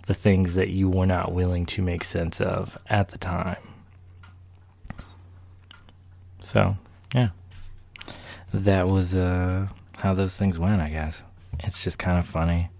the 0.08 0.14
things 0.14 0.56
that 0.56 0.70
you 0.70 0.88
were 0.88 1.06
not 1.06 1.30
willing 1.30 1.64
to 1.66 1.80
make 1.80 2.02
sense 2.02 2.40
of 2.40 2.76
at 2.88 3.10
the 3.10 3.18
time. 3.18 3.58
So, 6.40 6.76
yeah. 7.14 7.30
That 8.52 8.88
was 8.88 9.14
uh, 9.14 9.68
how 9.98 10.14
those 10.14 10.36
things 10.36 10.58
went, 10.58 10.80
I 10.80 10.90
guess. 10.90 11.22
It's 11.60 11.84
just 11.84 11.98
kind 11.98 12.18
of 12.18 12.26
funny. 12.26 12.70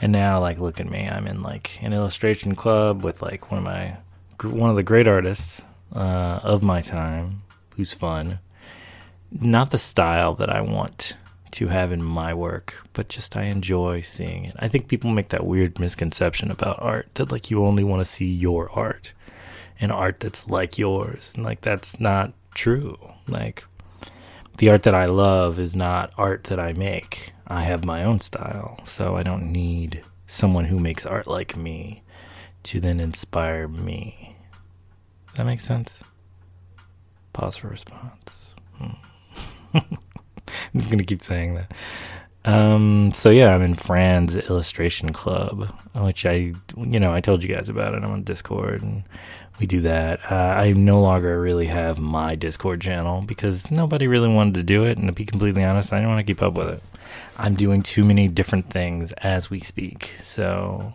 And 0.00 0.12
now, 0.12 0.40
like, 0.40 0.58
look 0.58 0.80
at 0.80 0.90
me. 0.90 1.08
I'm 1.08 1.26
in 1.26 1.42
like 1.42 1.82
an 1.82 1.92
illustration 1.92 2.54
club 2.54 3.04
with 3.04 3.22
like 3.22 3.50
one 3.50 3.58
of 3.58 3.64
my 3.64 3.98
one 4.42 4.70
of 4.70 4.76
the 4.76 4.82
great 4.82 5.06
artists 5.06 5.60
uh, 5.94 6.40
of 6.42 6.62
my 6.62 6.80
time, 6.80 7.42
who's 7.76 7.92
fun. 7.92 8.38
Not 9.30 9.70
the 9.70 9.78
style 9.78 10.34
that 10.36 10.48
I 10.48 10.62
want 10.62 11.16
to 11.52 11.68
have 11.68 11.92
in 11.92 12.02
my 12.02 12.32
work, 12.32 12.74
but 12.92 13.08
just 13.08 13.36
I 13.36 13.44
enjoy 13.44 14.02
seeing 14.02 14.44
it. 14.44 14.56
I 14.58 14.68
think 14.68 14.88
people 14.88 15.10
make 15.10 15.28
that 15.28 15.46
weird 15.46 15.78
misconception 15.78 16.50
about 16.50 16.80
art 16.80 17.10
that 17.14 17.30
like 17.30 17.50
you 17.50 17.64
only 17.64 17.84
want 17.84 18.00
to 18.00 18.10
see 18.10 18.26
your 18.26 18.70
art 18.72 19.12
and 19.80 19.90
art 19.90 20.20
that's 20.20 20.48
like 20.48 20.78
yours. 20.78 21.32
And 21.34 21.44
like 21.44 21.62
that's 21.62 21.98
not 21.98 22.32
true. 22.54 22.98
Like 23.26 23.64
the 24.58 24.70
art 24.70 24.82
that 24.84 24.94
I 24.94 25.06
love 25.06 25.58
is 25.58 25.74
not 25.74 26.12
art 26.18 26.44
that 26.44 26.60
I 26.60 26.72
make. 26.72 27.32
I 27.46 27.62
have 27.62 27.84
my 27.84 28.04
own 28.04 28.20
style, 28.20 28.78
so 28.84 29.16
I 29.16 29.22
don't 29.22 29.50
need 29.50 30.04
someone 30.26 30.66
who 30.66 30.78
makes 30.78 31.06
art 31.06 31.26
like 31.26 31.56
me 31.56 32.02
to 32.64 32.80
then 32.80 33.00
inspire 33.00 33.66
me. 33.66 34.36
That 35.36 35.46
makes 35.46 35.64
sense? 35.64 36.00
Pause 37.32 37.56
for 37.56 37.68
response. 37.68 38.52
Hmm. 38.74 38.90
I'm 39.74 40.80
just 40.80 40.90
gonna 40.90 41.04
keep 41.04 41.22
saying 41.24 41.54
that. 41.54 41.72
Um, 42.44 43.12
so 43.14 43.30
yeah, 43.30 43.54
I'm 43.54 43.62
in 43.62 43.74
Fran's 43.74 44.36
illustration 44.36 45.12
club, 45.12 45.72
which 45.94 46.24
I, 46.24 46.54
you 46.76 47.00
know, 47.00 47.12
I 47.12 47.20
told 47.20 47.42
you 47.42 47.54
guys 47.54 47.68
about 47.68 47.94
it. 47.94 48.02
I'm 48.02 48.10
on 48.10 48.22
Discord 48.22 48.82
and 48.82 49.04
we 49.60 49.66
do 49.66 49.80
that. 49.82 50.20
Uh, 50.32 50.34
I 50.34 50.72
no 50.72 51.00
longer 51.00 51.40
really 51.40 51.66
have 51.66 52.00
my 52.00 52.34
Discord 52.34 52.80
channel 52.80 53.20
because 53.20 53.70
nobody 53.70 54.06
really 54.06 54.28
wanted 54.28 54.54
to 54.54 54.62
do 54.62 54.84
it. 54.84 54.96
And 54.98 55.06
to 55.06 55.12
be 55.12 55.26
completely 55.26 55.62
honest, 55.62 55.92
I 55.92 56.00
don't 56.00 56.08
want 56.08 56.26
to 56.26 56.32
keep 56.32 56.42
up 56.42 56.54
with 56.54 56.68
it. 56.68 56.82
I'm 57.36 57.54
doing 57.54 57.82
too 57.82 58.04
many 58.04 58.26
different 58.26 58.70
things 58.70 59.12
as 59.12 59.50
we 59.50 59.60
speak. 59.60 60.14
So 60.18 60.94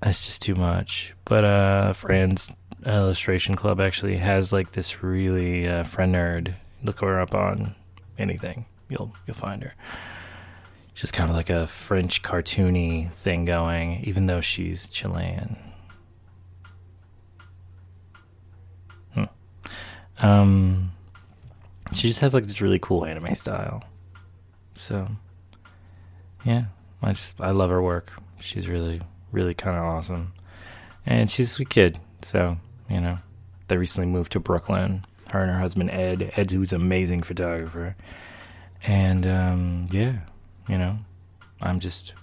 that's 0.00 0.24
just 0.24 0.42
too 0.42 0.54
much. 0.54 1.14
But 1.24 1.44
uh, 1.44 1.92
Fran's 1.92 2.50
illustration 2.84 3.54
club 3.54 3.80
actually 3.80 4.16
has 4.16 4.52
like 4.52 4.72
this 4.72 5.02
really 5.02 5.68
uh, 5.68 5.84
friend 5.84 6.14
nerd. 6.14 6.54
Look 6.82 7.00
her 7.00 7.20
up 7.20 7.34
on 7.34 7.74
anything. 8.18 8.66
You'll 8.88 9.14
you'll 9.26 9.36
find 9.36 9.62
her. 9.62 9.74
Just 10.94 11.12
kind 11.12 11.28
of 11.28 11.36
like 11.36 11.50
a 11.50 11.66
French 11.66 12.22
cartoony 12.22 13.10
thing 13.10 13.44
going, 13.44 14.00
even 14.04 14.26
though 14.26 14.40
she's 14.40 14.88
Chilean. 14.88 15.56
Hmm. 19.14 19.24
Um, 20.18 20.92
she 21.92 22.08
just 22.08 22.20
has 22.20 22.34
like 22.34 22.44
this 22.44 22.60
really 22.60 22.78
cool 22.78 23.04
anime 23.04 23.34
style. 23.34 23.84
So, 24.76 25.08
yeah, 26.44 26.64
I 27.02 27.12
just 27.12 27.40
I 27.40 27.50
love 27.50 27.70
her 27.70 27.82
work. 27.82 28.12
She's 28.40 28.68
really 28.68 29.00
really 29.32 29.54
kind 29.54 29.76
of 29.76 29.84
awesome, 29.84 30.32
and 31.06 31.30
she's 31.30 31.50
a 31.50 31.52
sweet 31.52 31.68
kid. 31.68 31.98
So 32.22 32.56
you 32.88 33.00
know, 33.00 33.18
they 33.68 33.76
recently 33.76 34.10
moved 34.10 34.32
to 34.32 34.40
Brooklyn 34.40 35.04
her 35.30 35.42
and 35.42 35.50
her 35.50 35.58
husband 35.58 35.90
Ed. 35.90 36.32
Ed, 36.36 36.50
who's 36.50 36.72
an 36.72 36.80
amazing 36.80 37.22
photographer, 37.22 37.96
and 38.82 39.26
um, 39.26 39.88
yeah, 39.90 40.18
you 40.68 40.78
know, 40.78 40.98
I'm 41.60 41.80
just 41.80 42.14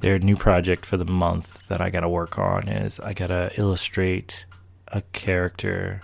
their 0.00 0.18
new 0.18 0.36
project 0.36 0.84
for 0.84 0.96
the 0.96 1.04
month 1.04 1.66
that 1.68 1.80
I 1.80 1.90
got 1.90 2.00
to 2.00 2.08
work 2.08 2.38
on 2.38 2.68
is 2.68 3.00
I 3.00 3.14
got 3.14 3.28
to 3.28 3.50
illustrate 3.56 4.44
a 4.88 5.00
character 5.12 6.02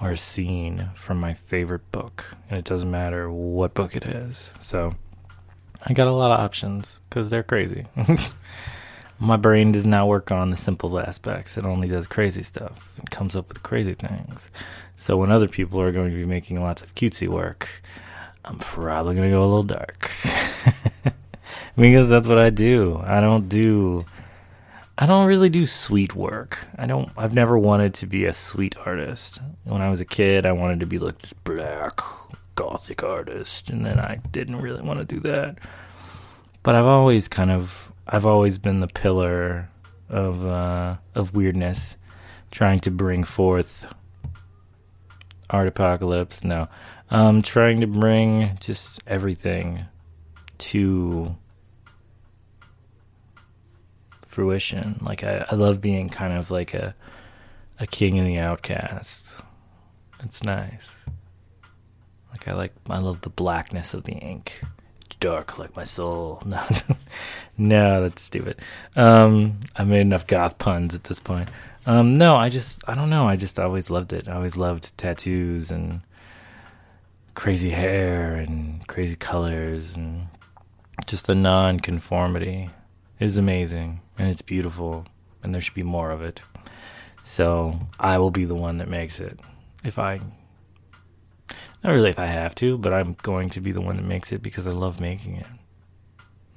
or 0.00 0.10
a 0.10 0.16
scene 0.16 0.90
from 0.94 1.18
my 1.18 1.34
favorite 1.34 1.90
book, 1.92 2.34
and 2.48 2.58
it 2.58 2.64
doesn't 2.64 2.90
matter 2.90 3.30
what 3.30 3.74
book 3.74 3.96
it 3.96 4.04
is. 4.04 4.52
So 4.58 4.94
I 5.86 5.92
got 5.92 6.08
a 6.08 6.12
lot 6.12 6.32
of 6.32 6.40
options 6.40 7.00
because 7.08 7.30
they're 7.30 7.42
crazy. 7.42 7.86
my 9.18 9.36
brain 9.36 9.72
does 9.72 9.86
not 9.86 10.08
work 10.08 10.30
on 10.30 10.50
the 10.50 10.56
simple 10.56 10.98
aspects. 10.98 11.56
It 11.56 11.64
only 11.64 11.88
does 11.88 12.06
crazy 12.06 12.42
stuff. 12.42 12.92
It 12.98 13.10
comes 13.10 13.34
up 13.34 13.48
with 13.48 13.62
crazy 13.62 13.94
things. 13.94 14.50
So 14.96 15.16
when 15.16 15.30
other 15.30 15.48
people 15.48 15.80
are 15.80 15.92
going 15.92 16.10
to 16.10 16.16
be 16.16 16.26
making 16.26 16.62
lots 16.62 16.82
of 16.82 16.94
cutesy 16.94 17.28
work, 17.28 17.68
I'm 18.44 18.58
probably 18.58 19.14
going 19.14 19.30
to 19.30 19.34
go 19.34 19.42
a 19.42 19.46
little 19.46 19.62
dark. 19.62 20.10
because 21.76 22.08
that's 22.08 22.28
what 22.28 22.38
I 22.38 22.50
do. 22.50 23.00
I 23.04 23.20
don't 23.20 23.48
do 23.48 24.04
I 24.98 25.04
don't 25.06 25.26
really 25.26 25.50
do 25.50 25.66
sweet 25.66 26.14
work. 26.14 26.58
I 26.78 26.86
don't 26.86 27.10
I've 27.16 27.34
never 27.34 27.58
wanted 27.58 27.94
to 27.94 28.06
be 28.06 28.24
a 28.24 28.32
sweet 28.32 28.76
artist. 28.86 29.40
When 29.64 29.82
I 29.82 29.90
was 29.90 30.00
a 30.00 30.06
kid, 30.06 30.46
I 30.46 30.52
wanted 30.52 30.80
to 30.80 30.86
be 30.86 30.98
like 30.98 31.18
this 31.20 31.34
black 31.34 32.00
gothic 32.54 33.02
artist 33.02 33.68
and 33.68 33.84
then 33.84 34.00
I 34.00 34.20
didn't 34.32 34.56
really 34.56 34.82
want 34.82 35.00
to 35.00 35.04
do 35.04 35.20
that. 35.20 35.58
But 36.62 36.74
I've 36.74 36.86
always 36.86 37.28
kind 37.28 37.50
of 37.50 37.92
I've 38.06 38.24
always 38.24 38.58
been 38.58 38.80
the 38.80 38.88
pillar 38.88 39.68
of 40.08 40.44
uh, 40.44 40.96
of 41.14 41.34
weirdness, 41.34 41.96
trying 42.50 42.80
to 42.80 42.90
bring 42.90 43.24
forth 43.24 43.92
art 45.50 45.68
apocalypse. 45.68 46.42
No, 46.42 46.68
um, 47.10 47.42
trying 47.42 47.80
to 47.80 47.86
bring 47.86 48.56
just 48.60 49.02
everything 49.06 49.84
to 50.58 51.36
fruition. 54.36 54.98
Like 55.00 55.24
I, 55.24 55.46
I 55.50 55.54
love 55.54 55.80
being 55.80 56.10
kind 56.10 56.34
of 56.34 56.50
like 56.50 56.74
a 56.74 56.94
a 57.80 57.86
king 57.86 58.16
in 58.16 58.26
the 58.26 58.38
outcast. 58.38 59.40
It's 60.22 60.44
nice. 60.44 60.90
Like 62.30 62.46
I 62.46 62.52
like 62.52 62.74
I 62.90 62.98
love 62.98 63.22
the 63.22 63.30
blackness 63.30 63.94
of 63.94 64.04
the 64.04 64.12
ink 64.12 64.60
dark 65.20 65.58
like 65.58 65.74
my 65.74 65.84
soul. 65.84 66.42
No, 66.52 66.62
no, 67.56 68.02
that's 68.02 68.20
stupid. 68.20 68.60
Um, 68.96 69.60
I 69.74 69.84
made 69.84 70.02
enough 70.02 70.26
goth 70.26 70.58
puns 70.58 70.94
at 70.94 71.04
this 71.04 71.20
point. 71.20 71.48
Um, 71.86 72.12
no, 72.12 72.36
I 72.36 72.50
just, 72.50 72.84
I 72.86 72.94
don't 72.94 73.08
know. 73.08 73.26
I 73.26 73.36
just 73.36 73.58
always 73.58 73.88
loved 73.88 74.12
it. 74.12 74.28
I 74.28 74.34
always 74.34 74.58
loved 74.58 74.96
tattoos 74.98 75.70
and 75.70 76.02
crazy 77.32 77.70
hair 77.70 78.34
and 78.34 78.86
crazy 78.88 79.16
colors 79.16 79.94
and 79.96 80.28
just 81.06 81.26
the 81.26 81.34
non-conformity 81.34 82.68
is 83.18 83.38
amazing 83.38 84.00
and 84.18 84.28
it's 84.28 84.42
beautiful 84.42 85.06
and 85.42 85.54
there 85.54 85.60
should 85.60 85.74
be 85.74 85.82
more 85.82 86.10
of 86.10 86.22
it. 86.22 86.42
So 87.22 87.78
I 87.98 88.18
will 88.18 88.30
be 88.30 88.44
the 88.44 88.54
one 88.54 88.78
that 88.78 88.88
makes 88.88 89.20
it 89.20 89.40
if 89.84 89.98
I 89.98 90.20
not 91.82 91.92
really 91.92 92.10
if 92.10 92.18
I 92.18 92.26
have 92.26 92.54
to, 92.56 92.78
but 92.78 92.92
I'm 92.92 93.16
going 93.22 93.50
to 93.50 93.60
be 93.60 93.72
the 93.72 93.80
one 93.80 93.96
that 93.96 94.04
makes 94.04 94.32
it 94.32 94.42
because 94.42 94.66
I 94.66 94.70
love 94.70 95.00
making 95.00 95.36
it. 95.36 95.46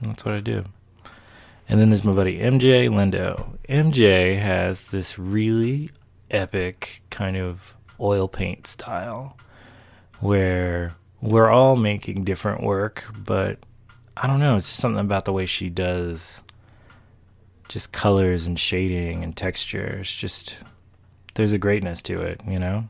That's 0.01 0.25
what 0.25 0.33
I 0.33 0.39
do. 0.39 0.65
And 1.67 1.79
then 1.79 1.89
there's 1.89 2.03
my 2.03 2.13
buddy 2.13 2.39
MJ 2.39 2.89
Lindo. 2.89 3.57
MJ 3.67 4.39
has 4.39 4.87
this 4.87 5.19
really 5.19 5.91
epic 6.31 7.03
kind 7.09 7.37
of 7.37 7.75
oil 7.99 8.27
paint 8.27 8.65
style 8.65 9.37
where 10.19 10.95
we're 11.21 11.49
all 11.49 11.75
making 11.75 12.23
different 12.23 12.63
work, 12.63 13.05
but 13.15 13.59
I 14.21 14.27
don't 14.27 14.39
know, 14.39 14.57
it's 14.57 14.67
just 14.67 14.81
something 14.81 14.99
about 14.99 15.25
the 15.25 15.33
way 15.33 15.45
she 15.45 15.69
does 15.69 16.43
just 17.69 17.93
colors 17.93 18.47
and 18.47 18.59
shading 18.59 19.23
and 19.23 19.37
texture. 19.37 19.99
It's 20.01 20.13
just 20.13 20.61
there's 21.35 21.53
a 21.53 21.57
greatness 21.57 22.01
to 22.03 22.21
it, 22.21 22.41
you 22.45 22.59
know? 22.59 22.89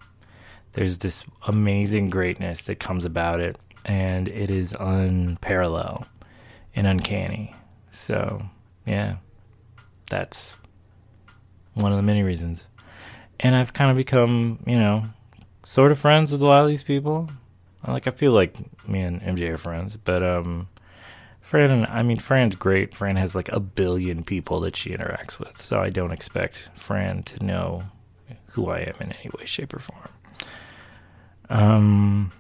There's 0.72 0.98
this 0.98 1.24
amazing 1.46 2.10
greatness 2.10 2.64
that 2.64 2.80
comes 2.80 3.06
about 3.06 3.42
it, 3.42 3.60
and 3.86 4.28
it 4.28 4.50
is 4.50 4.76
unparalleled 4.80 6.06
and 6.76 6.88
uncanny. 6.88 7.56
So, 7.92 8.42
yeah, 8.86 9.18
that's 10.10 10.56
one 11.74 11.92
of 11.92 11.98
the 11.98 12.04
many 12.04 12.24
reasons. 12.24 12.68
And 13.40 13.56
I've 13.56 13.74
kind 13.74 13.92
of 13.92 13.98
become, 13.98 14.60
you 14.66 14.78
know, 14.78 15.06
sort 15.64 15.92
of 15.92 16.00
friends 16.00 16.32
with 16.32 16.42
a 16.42 16.46
lot 16.46 16.64
of 16.64 16.70
these 16.70 16.84
people. 16.84 17.30
Like 17.88 18.08
I 18.08 18.12
feel 18.12 18.34
like 18.34 18.56
me 18.88 19.02
and 19.02 19.22
MJ 19.22 19.50
are 19.50 19.58
friends, 19.58 19.98
but 19.98 20.22
um, 20.22 20.68
Fran 21.50 21.88
I 21.88 22.04
mean 22.04 22.20
Fran's 22.20 22.56
great. 22.56 22.96
Fran 22.96 23.16
has 23.16 23.36
like 23.36 23.50
a 23.50 23.60
billion 23.60 24.24
people 24.24 24.60
that 24.60 24.76
she 24.76 24.92
interacts 24.92 25.40
with, 25.40 25.60
so 25.60 25.80
I 25.80 25.90
don't 25.90 26.12
expect 26.12 26.70
Fran 26.76 27.24
to 27.24 27.44
know 27.44 27.86
who 28.50 28.68
I 28.68 28.82
am 28.82 28.94
in 29.00 29.14
any 29.14 29.32
way, 29.36 29.48
shape, 29.48 29.74
or 29.74 29.80
form. 29.80 30.10
Um, 31.50 32.32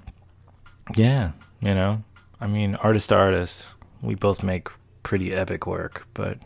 yeah, 0.95 1.31
you 1.59 1.73
know, 1.73 2.03
I 2.39 2.45
mean, 2.45 2.75
artist 2.75 3.09
to 3.09 3.15
artist, 3.15 3.65
we 4.03 4.13
both 4.13 4.43
make 4.43 4.67
pretty 5.01 5.33
epic 5.33 5.65
work, 5.65 6.07
but 6.13 6.37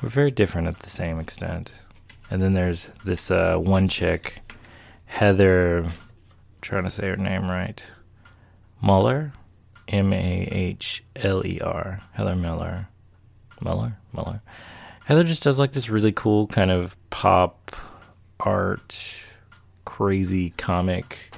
we're 0.00 0.08
very 0.08 0.30
different 0.30 0.68
at 0.68 0.78
the 0.78 0.88
same 0.88 1.18
extent. 1.18 1.72
And 2.30 2.40
then 2.40 2.54
there's 2.54 2.92
this 3.04 3.28
uh, 3.28 3.56
one 3.56 3.88
chick, 3.88 4.40
Heather, 5.06 5.84
trying 6.60 6.84
to 6.84 6.92
say 6.92 7.08
her 7.08 7.16
name 7.16 7.50
right, 7.50 7.82
Muller, 8.80 9.32
M 9.88 10.12
A 10.12 10.48
H 10.50 11.02
L 11.16 11.46
E 11.46 11.60
R, 11.60 12.00
Heather 12.12 12.36
Miller, 12.36 12.88
Muller, 13.60 13.96
Muller. 14.12 14.42
Heather 15.04 15.24
just 15.24 15.42
does 15.42 15.58
like 15.58 15.72
this 15.72 15.88
really 15.88 16.12
cool 16.12 16.48
kind 16.48 16.70
of 16.70 16.96
pop 17.10 17.76
art, 18.40 19.00
crazy 19.84 20.50
comic 20.56 21.36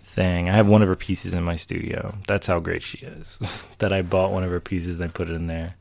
thing. 0.00 0.48
I 0.48 0.54
have 0.54 0.68
one 0.68 0.82
of 0.82 0.88
her 0.88 0.96
pieces 0.96 1.34
in 1.34 1.44
my 1.44 1.56
studio. 1.56 2.14
That's 2.26 2.46
how 2.46 2.60
great 2.60 2.82
she 2.82 2.98
is. 2.98 3.38
that 3.78 3.92
I 3.92 4.02
bought 4.02 4.32
one 4.32 4.44
of 4.44 4.50
her 4.50 4.60
pieces, 4.60 5.00
and 5.00 5.10
I 5.10 5.12
put 5.12 5.28
it 5.28 5.34
in 5.34 5.46
there. 5.46 5.74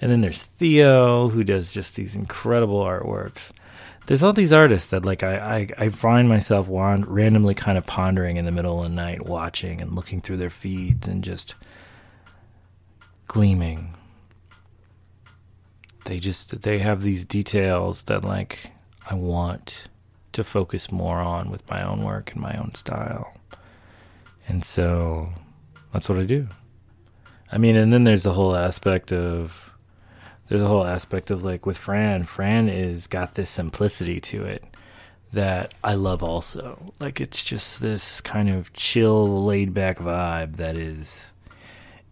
And 0.00 0.10
then 0.10 0.22
there's 0.22 0.42
Theo, 0.42 1.28
who 1.28 1.44
does 1.44 1.72
just 1.72 1.96
these 1.96 2.16
incredible 2.16 2.80
artworks. 2.82 3.50
There's 4.10 4.24
all 4.24 4.32
these 4.32 4.52
artists 4.52 4.90
that 4.90 5.04
like 5.06 5.22
I, 5.22 5.36
I, 5.36 5.68
I 5.78 5.88
find 5.88 6.28
myself 6.28 6.66
wand- 6.66 7.06
randomly 7.06 7.54
kind 7.54 7.78
of 7.78 7.86
pondering 7.86 8.38
in 8.38 8.44
the 8.44 8.50
middle 8.50 8.82
of 8.82 8.90
the 8.90 8.96
night, 8.96 9.24
watching 9.24 9.80
and 9.80 9.94
looking 9.94 10.20
through 10.20 10.38
their 10.38 10.50
feeds 10.50 11.06
and 11.06 11.22
just 11.22 11.54
gleaming. 13.28 13.94
They 16.06 16.18
just 16.18 16.62
they 16.62 16.80
have 16.80 17.02
these 17.02 17.24
details 17.24 18.02
that 18.02 18.24
like 18.24 18.72
I 19.08 19.14
want 19.14 19.86
to 20.32 20.42
focus 20.42 20.90
more 20.90 21.20
on 21.20 21.48
with 21.48 21.70
my 21.70 21.80
own 21.80 22.02
work 22.02 22.32
and 22.32 22.42
my 22.42 22.56
own 22.56 22.74
style. 22.74 23.32
And 24.48 24.64
so 24.64 25.32
that's 25.92 26.08
what 26.08 26.18
I 26.18 26.24
do. 26.24 26.48
I 27.52 27.58
mean, 27.58 27.76
and 27.76 27.92
then 27.92 28.02
there's 28.02 28.24
the 28.24 28.32
whole 28.32 28.56
aspect 28.56 29.12
of 29.12 29.69
there's 30.50 30.62
a 30.62 30.68
whole 30.68 30.84
aspect 30.84 31.30
of 31.30 31.44
like 31.44 31.64
with 31.64 31.78
Fran, 31.78 32.24
Fran 32.24 32.68
is 32.68 33.06
got 33.06 33.34
this 33.34 33.48
simplicity 33.48 34.20
to 34.20 34.44
it 34.44 34.64
that 35.32 35.72
I 35.84 35.94
love 35.94 36.24
also. 36.24 36.92
Like 36.98 37.20
it's 37.20 37.44
just 37.44 37.80
this 37.80 38.20
kind 38.20 38.50
of 38.50 38.72
chill, 38.72 39.44
laid 39.44 39.72
back 39.72 39.98
vibe 39.98 40.56
that 40.56 40.74
is 40.74 41.30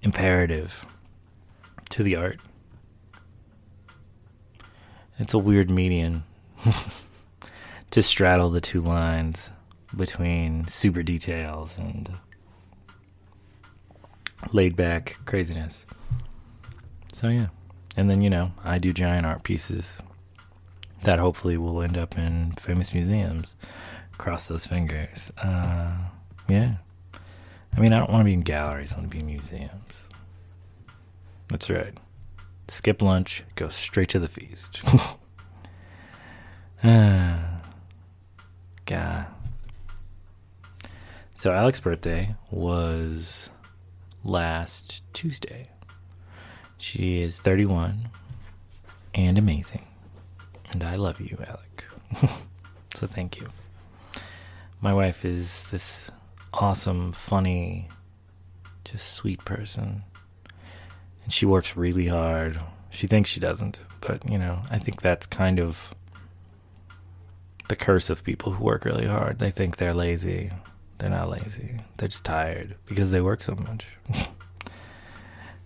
imperative 0.02 0.86
to 1.88 2.04
the 2.04 2.14
art. 2.14 2.38
It's 5.18 5.34
a 5.34 5.38
weird 5.38 5.68
median 5.68 6.22
to 7.90 8.02
straddle 8.04 8.50
the 8.50 8.60
two 8.60 8.80
lines 8.80 9.50
between 9.96 10.68
super 10.68 11.02
details 11.02 11.76
and 11.76 12.08
laid 14.52 14.76
back 14.76 15.18
craziness. 15.24 15.86
So 17.12 17.30
yeah. 17.30 17.48
And 17.98 18.08
then, 18.08 18.20
you 18.20 18.30
know, 18.30 18.52
I 18.62 18.78
do 18.78 18.92
giant 18.92 19.26
art 19.26 19.42
pieces 19.42 20.00
that 21.02 21.18
hopefully 21.18 21.58
will 21.58 21.82
end 21.82 21.98
up 21.98 22.16
in 22.16 22.52
famous 22.52 22.94
museums. 22.94 23.56
Cross 24.18 24.46
those 24.46 24.64
fingers. 24.64 25.32
Uh, 25.36 25.96
yeah. 26.48 26.74
I 27.76 27.80
mean, 27.80 27.92
I 27.92 27.98
don't 27.98 28.08
want 28.08 28.20
to 28.20 28.26
be 28.26 28.34
in 28.34 28.42
galleries, 28.42 28.92
I 28.92 28.98
want 28.98 29.10
to 29.10 29.16
be 29.16 29.18
in 29.18 29.26
museums. 29.26 30.06
That's 31.48 31.68
right. 31.68 31.92
Skip 32.68 33.02
lunch, 33.02 33.42
go 33.56 33.68
straight 33.68 34.10
to 34.10 34.20
the 34.20 34.28
feast. 34.28 34.80
uh, 36.84 37.38
God. 38.86 39.26
So, 41.34 41.52
Alex's 41.52 41.80
birthday 41.80 42.36
was 42.52 43.50
last 44.22 45.02
Tuesday. 45.14 45.66
She 46.78 47.22
is 47.22 47.40
31 47.40 48.08
and 49.14 49.36
amazing. 49.36 49.84
And 50.70 50.84
I 50.84 50.94
love 50.94 51.20
you, 51.20 51.36
Alec. 51.46 51.84
so 52.94 53.06
thank 53.06 53.38
you. 53.38 53.48
My 54.80 54.94
wife 54.94 55.24
is 55.24 55.68
this 55.70 56.10
awesome, 56.52 57.12
funny, 57.12 57.88
just 58.84 59.14
sweet 59.14 59.44
person. 59.44 60.04
And 61.24 61.32
she 61.32 61.46
works 61.46 61.76
really 61.76 62.06
hard. 62.06 62.60
She 62.90 63.06
thinks 63.06 63.28
she 63.28 63.40
doesn't, 63.40 63.82
but 64.00 64.28
you 64.30 64.38
know, 64.38 64.62
I 64.70 64.78
think 64.78 65.02
that's 65.02 65.26
kind 65.26 65.58
of 65.58 65.92
the 67.68 67.76
curse 67.76 68.08
of 68.08 68.24
people 68.24 68.52
who 68.52 68.64
work 68.64 68.84
really 68.84 69.06
hard. 69.06 69.38
They 69.38 69.50
think 69.50 69.76
they're 69.76 69.92
lazy. 69.92 70.50
They're 70.98 71.10
not 71.10 71.28
lazy. 71.28 71.80
They're 71.96 72.08
just 72.08 72.24
tired 72.24 72.76
because 72.86 73.10
they 73.10 73.20
work 73.20 73.42
so 73.42 73.54
much. 73.54 73.96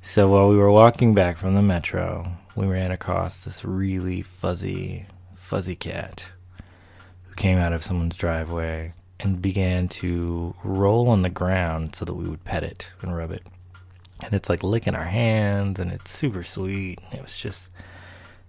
so 0.04 0.28
while 0.28 0.48
we 0.48 0.56
were 0.56 0.72
walking 0.72 1.14
back 1.14 1.38
from 1.38 1.54
the 1.54 1.62
metro, 1.62 2.28
we 2.56 2.66
ran 2.66 2.90
across 2.90 3.44
this 3.44 3.64
really 3.64 4.20
fuzzy, 4.20 5.06
fuzzy 5.36 5.76
cat 5.76 6.28
who 7.22 7.34
came 7.36 7.56
out 7.56 7.72
of 7.72 7.84
someone's 7.84 8.16
driveway 8.16 8.94
and 9.20 9.40
began 9.40 9.86
to 9.86 10.56
roll 10.64 11.08
on 11.08 11.22
the 11.22 11.30
ground 11.30 11.94
so 11.94 12.04
that 12.04 12.14
we 12.14 12.28
would 12.28 12.42
pet 12.42 12.64
it 12.64 12.90
and 13.00 13.16
rub 13.16 13.30
it. 13.30 13.46
And 14.24 14.34
it's 14.34 14.48
like 14.48 14.64
licking 14.64 14.96
our 14.96 15.04
hands 15.04 15.78
and 15.78 15.92
it's 15.92 16.10
super 16.10 16.42
sweet. 16.42 16.98
It 17.12 17.22
was 17.22 17.38
just 17.38 17.70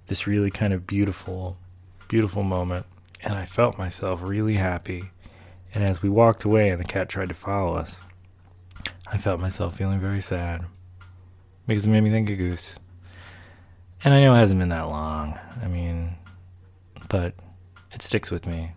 this 0.08 0.26
really 0.26 0.50
kind 0.50 0.74
of 0.74 0.88
beautiful, 0.88 1.56
beautiful 2.08 2.42
moment. 2.42 2.88
And 3.22 3.36
I 3.36 3.46
felt 3.46 3.78
myself 3.78 4.24
really 4.24 4.56
happy 4.56 5.12
and 5.76 5.84
as 5.84 6.02
we 6.02 6.10
walked 6.10 6.46
away 6.46 6.70
and 6.70 6.80
the 6.80 6.86
cat 6.86 7.10
tried 7.10 7.30
to 7.30 7.36
follow 7.36 7.76
us, 7.76 8.02
I 9.06 9.18
felt 9.18 9.40
myself 9.40 9.78
feeling 9.78 10.00
very 10.00 10.22
sad 10.22 10.66
because 11.68 11.86
it 11.86 11.90
made 11.90 12.02
me 12.02 12.10
think 12.10 12.30
of 12.30 12.38
Goose. 12.38 12.78
And 14.04 14.14
I 14.14 14.20
know 14.20 14.34
it 14.34 14.40
hasn't 14.40 14.60
been 14.60 14.70
that 14.70 14.90
long. 14.90 15.40
I 15.62 15.68
mean, 15.68 16.16
but 17.10 17.34
it 17.92 18.02
sticks 18.02 18.32
with 18.32 18.46
me. 18.46 18.72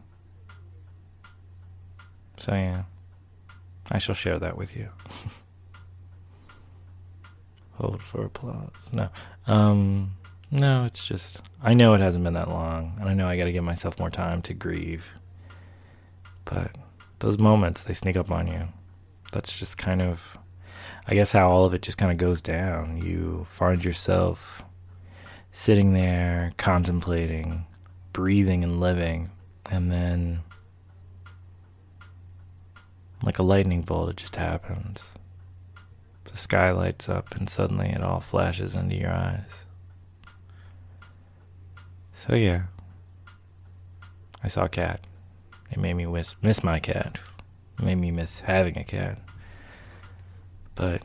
So, 2.36 2.52
yeah, 2.52 2.84
I 3.90 3.98
shall 3.98 4.14
share 4.14 4.38
that 4.38 4.56
with 4.56 4.76
you. 4.76 4.88
Hold 7.74 8.02
for 8.02 8.24
applause. 8.24 8.70
No. 8.92 9.08
Um, 9.46 10.12
no, 10.50 10.84
it's 10.84 11.06
just, 11.06 11.42
I 11.62 11.74
know 11.74 11.94
it 11.94 12.00
hasn't 12.00 12.24
been 12.24 12.34
that 12.34 12.48
long, 12.48 12.96
and 13.00 13.08
I 13.08 13.14
know 13.14 13.28
I 13.28 13.36
got 13.36 13.44
to 13.44 13.52
give 13.52 13.64
myself 13.64 13.98
more 13.98 14.10
time 14.10 14.42
to 14.42 14.54
grieve. 14.54 15.08
But 16.44 16.70
those 17.18 17.38
moments 17.38 17.84
they 17.84 17.94
sneak 17.94 18.16
up 18.16 18.30
on 18.30 18.46
you. 18.46 18.68
That's 19.32 19.58
just 19.58 19.76
kind 19.76 20.00
of 20.00 20.38
I 21.08 21.14
guess 21.14 21.32
how 21.32 21.48
all 21.48 21.64
of 21.64 21.74
it 21.74 21.82
just 21.82 21.98
kind 21.98 22.10
of 22.10 22.18
goes 22.18 22.40
down. 22.40 22.96
You 22.96 23.46
find 23.48 23.84
yourself 23.84 24.64
sitting 25.52 25.92
there 25.92 26.52
contemplating, 26.56 27.64
breathing 28.12 28.64
and 28.64 28.80
living, 28.80 29.30
and 29.70 29.90
then 29.90 30.40
like 33.22 33.38
a 33.38 33.42
lightning 33.42 33.82
bolt 33.82 34.10
it 34.10 34.16
just 34.16 34.36
happens. 34.36 35.04
The 36.24 36.36
sky 36.36 36.72
lights 36.72 37.08
up 37.08 37.34
and 37.36 37.48
suddenly 37.48 37.88
it 37.88 38.02
all 38.02 38.20
flashes 38.20 38.74
into 38.74 38.96
your 38.96 39.12
eyes. 39.12 39.64
So 42.12 42.34
yeah. 42.34 42.64
I 44.42 44.48
saw 44.48 44.64
a 44.64 44.68
cat. 44.68 45.00
It 45.70 45.78
made 45.78 45.94
me 45.94 46.06
miss, 46.06 46.36
miss 46.42 46.62
my 46.62 46.78
cat. 46.78 47.18
It 47.78 47.84
made 47.84 47.96
me 47.96 48.10
miss 48.10 48.40
having 48.40 48.76
a 48.76 48.84
cat. 48.84 49.18
But 50.76 51.02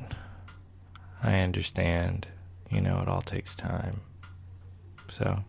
I 1.24 1.40
understand, 1.40 2.28
you 2.70 2.82
know, 2.82 3.00
it 3.00 3.08
all 3.08 3.22
takes 3.22 3.56
time. 3.56 4.02
So 5.10 5.44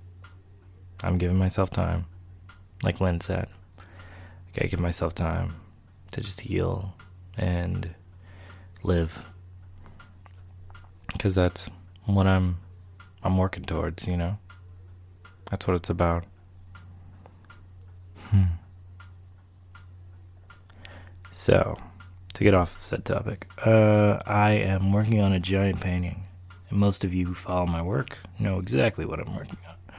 I'm 1.03 1.19
giving 1.19 1.37
myself 1.37 1.69
time. 1.69 2.07
Like 2.83 3.01
Lynn 3.01 3.21
said, 3.21 3.49
I 3.79 3.83
gotta 4.55 4.69
give 4.69 4.81
myself 4.81 5.15
time 5.15 5.57
to 6.13 6.21
just 6.21 6.41
heal 6.41 6.95
and 7.37 7.91
live. 8.83 9.25
Because 11.13 11.35
that's 11.35 11.69
what 12.07 12.27
I'm 12.27 12.59
I'm 13.23 13.37
working 13.37 13.65
towards, 13.65 14.07
you 14.07 14.17
know? 14.17 14.39
That's 15.51 15.67
what 15.67 15.77
it's 15.77 15.91
about. 15.91 16.25
Hmm. 18.31 18.45
So, 21.31 21.77
to 22.35 22.45
get 22.45 22.55
off 22.55 22.81
said 22.81 23.05
topic, 23.05 23.49
uh, 23.65 24.21
I 24.27 24.53
am 24.53 24.93
working 24.93 25.21
on 25.21 25.33
a 25.33 25.41
giant 25.41 25.81
painting, 25.81 26.25
and 26.71 26.79
most 26.79 27.05
of 27.05 27.13
you 27.13 27.27
who 27.27 27.35
follow 27.35 27.67
my 27.67 27.83
work 27.83 28.19
know 28.39 28.59
exactly 28.59 29.05
what 29.05 29.21
I'm 29.21 29.37
working 29.37 29.59
on. 29.69 29.95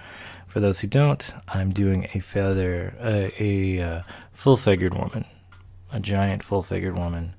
For 0.48 0.60
those 0.60 0.80
who 0.80 0.88
don't, 0.88 1.34
I'm 1.48 1.72
doing 1.72 2.08
a 2.14 2.20
feather, 2.20 2.94
uh, 3.00 3.34
a 3.40 3.82
uh, 3.82 4.02
full-figured 4.34 4.94
woman, 4.94 5.26
a 5.92 6.00
giant 6.00 6.44
full-figured 6.44 6.98
woman, 6.98 7.36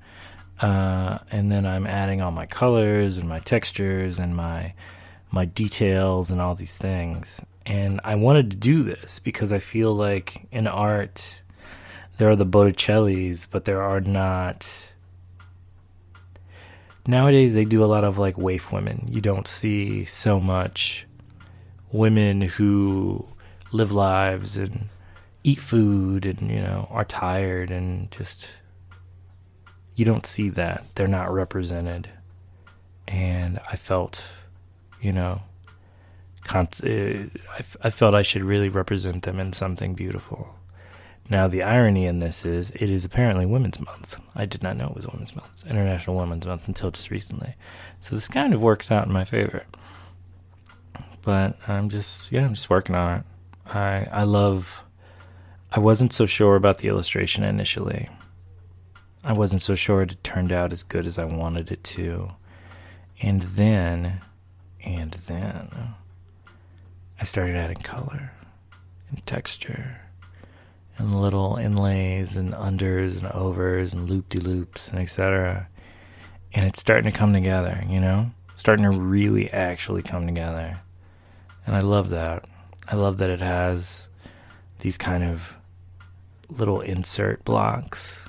uh, 0.61 1.18
and 1.30 1.50
then 1.50 1.66
I'm 1.66 1.87
adding 1.87 2.22
all 2.22 2.30
my 2.30 2.46
colors 2.46 3.18
and 3.18 3.28
my 3.28 3.40
textures 3.40 4.18
and 4.18 4.37
my 4.37 4.74
my 5.30 5.44
details 5.44 6.30
and 6.30 6.40
all 6.40 6.54
these 6.54 6.78
things. 6.78 7.42
And 7.66 8.00
I 8.04 8.14
wanted 8.14 8.52
to 8.52 8.57
do 8.57 8.85
this 8.85 9.18
because 9.18 9.52
I 9.52 9.59
feel 9.59 9.92
like 9.92 10.46
in 10.52 10.68
art 10.68 11.40
there 12.16 12.31
are 12.31 12.37
the 12.37 12.46
Botticellis, 12.46 13.46
but 13.50 13.64
there 13.64 13.83
are 13.83 14.00
not. 14.00 14.90
Nowadays, 17.07 17.55
they 17.55 17.64
do 17.64 17.85
a 17.85 17.87
lot 17.87 18.05
of 18.05 18.18
like 18.18 18.38
waif 18.38 18.72
women. 18.72 19.07
You 19.11 19.20
don't 19.20 19.46
see 19.46 20.05
so 20.05 20.40
much 20.40 21.07
women 21.92 22.40
who 22.40 23.27
live 23.72 23.92
lives 23.92 24.57
and 24.57 24.88
eat 25.44 25.59
food 25.59 26.24
and 26.24 26.50
you 26.50 26.61
know 26.61 26.88
are 26.90 27.05
tired 27.05 27.70
and 27.70 28.11
just 28.11 28.48
you 29.94 30.05
don't 30.05 30.27
see 30.27 30.48
that 30.48 30.85
they're 30.94 31.07
not 31.07 31.31
represented 31.33 32.09
and 33.07 33.61
i 33.70 33.77
felt 33.77 34.29
you 35.00 35.12
know 35.12 35.40
eh, 36.55 37.27
f- 37.59 37.77
I 37.83 37.90
felt 37.90 38.14
i 38.14 38.22
should 38.22 38.42
really 38.42 38.70
represent 38.70 39.22
them 39.24 39.38
in 39.38 39.53
something 39.53 39.94
beautiful 39.94 40.55
now 41.30 41.48
the 41.48 41.62
irony 41.62 42.06
in 42.06 42.18
this 42.18 42.44
is 42.44 42.70
it 42.72 42.90
is 42.90 43.04
apparently 43.04 43.46
women's 43.46 43.80
month. 43.80 44.16
I 44.34 44.44
did 44.44 44.62
not 44.62 44.76
know 44.76 44.88
it 44.88 44.96
was 44.96 45.06
women's 45.06 45.34
month 45.34 45.64
international 45.68 46.16
women's 46.16 46.46
month 46.46 46.68
until 46.68 46.90
just 46.90 47.10
recently. 47.10 47.54
So 48.00 48.14
this 48.14 48.28
kind 48.28 48.52
of 48.52 48.60
works 48.60 48.90
out 48.90 49.06
in 49.06 49.12
my 49.12 49.24
favor. 49.24 49.64
But 51.22 51.56
i'm 51.68 51.88
just 51.88 52.30
yeah 52.30 52.44
i'm 52.44 52.54
just 52.54 52.68
working 52.70 52.94
on 52.94 53.18
it. 53.18 53.24
I 53.66 54.06
i 54.12 54.24
love 54.24 54.84
I 55.72 55.80
wasn't 55.80 56.12
so 56.12 56.24
sure 56.24 56.54
about 56.54 56.78
the 56.78 56.88
illustration 56.88 57.42
initially. 57.42 58.08
I 59.24 59.32
wasn't 59.32 59.62
so 59.62 59.74
sure 59.74 60.02
it 60.02 60.22
turned 60.22 60.52
out 60.52 60.72
as 60.72 60.84
good 60.84 61.04
as 61.04 61.18
I 61.18 61.24
wanted 61.24 61.72
it 61.72 61.82
to. 61.82 62.30
And 63.20 63.42
then, 63.42 64.20
and 64.84 65.14
then, 65.26 65.94
I 67.18 67.24
started 67.24 67.56
adding 67.56 67.78
color 67.78 68.32
and 69.10 69.26
texture 69.26 70.03
and 70.98 71.20
little 71.20 71.57
inlays 71.57 72.37
and 72.37 72.54
unders 72.54 73.18
and 73.18 73.30
overs 73.33 73.92
and 73.92 74.09
loop 74.09 74.28
de 74.28 74.38
loops 74.38 74.90
and 74.90 75.00
etc. 75.00 75.68
And 76.52 76.66
it's 76.66 76.80
starting 76.80 77.11
to 77.11 77.16
come 77.16 77.33
together, 77.33 77.83
you 77.88 78.00
know? 78.00 78.30
Starting 78.57 78.85
to 78.85 78.90
really 78.90 79.50
actually 79.50 80.02
come 80.02 80.26
together. 80.26 80.80
And 81.66 81.74
I 81.74 81.80
love 81.80 82.11
that. 82.11 82.44
I 82.87 82.96
love 82.96 83.18
that 83.18 83.30
it 83.30 83.40
has 83.40 84.09
these 84.80 84.98
kind 84.98 85.24
of 85.24 85.57
little 86.48 86.80
insert 86.80 87.44
blocks. 87.44 88.24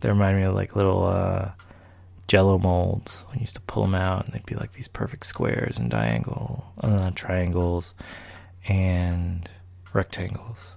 They 0.00 0.08
remind 0.08 0.38
me 0.38 0.44
of 0.44 0.54
like 0.54 0.74
little 0.74 1.04
uh, 1.04 1.52
jello 2.26 2.58
molds. 2.58 3.24
I 3.32 3.38
used 3.38 3.54
to 3.56 3.60
pull 3.62 3.82
them 3.82 3.94
out 3.94 4.24
and 4.24 4.34
they'd 4.34 4.46
be 4.46 4.54
like 4.54 4.72
these 4.72 4.88
perfect 4.88 5.26
squares 5.26 5.78
and 5.78 5.90
diagonal, 5.90 6.64
uh, 6.82 7.10
triangles 7.14 7.94
and 8.66 9.48
rectangles. 9.92 10.76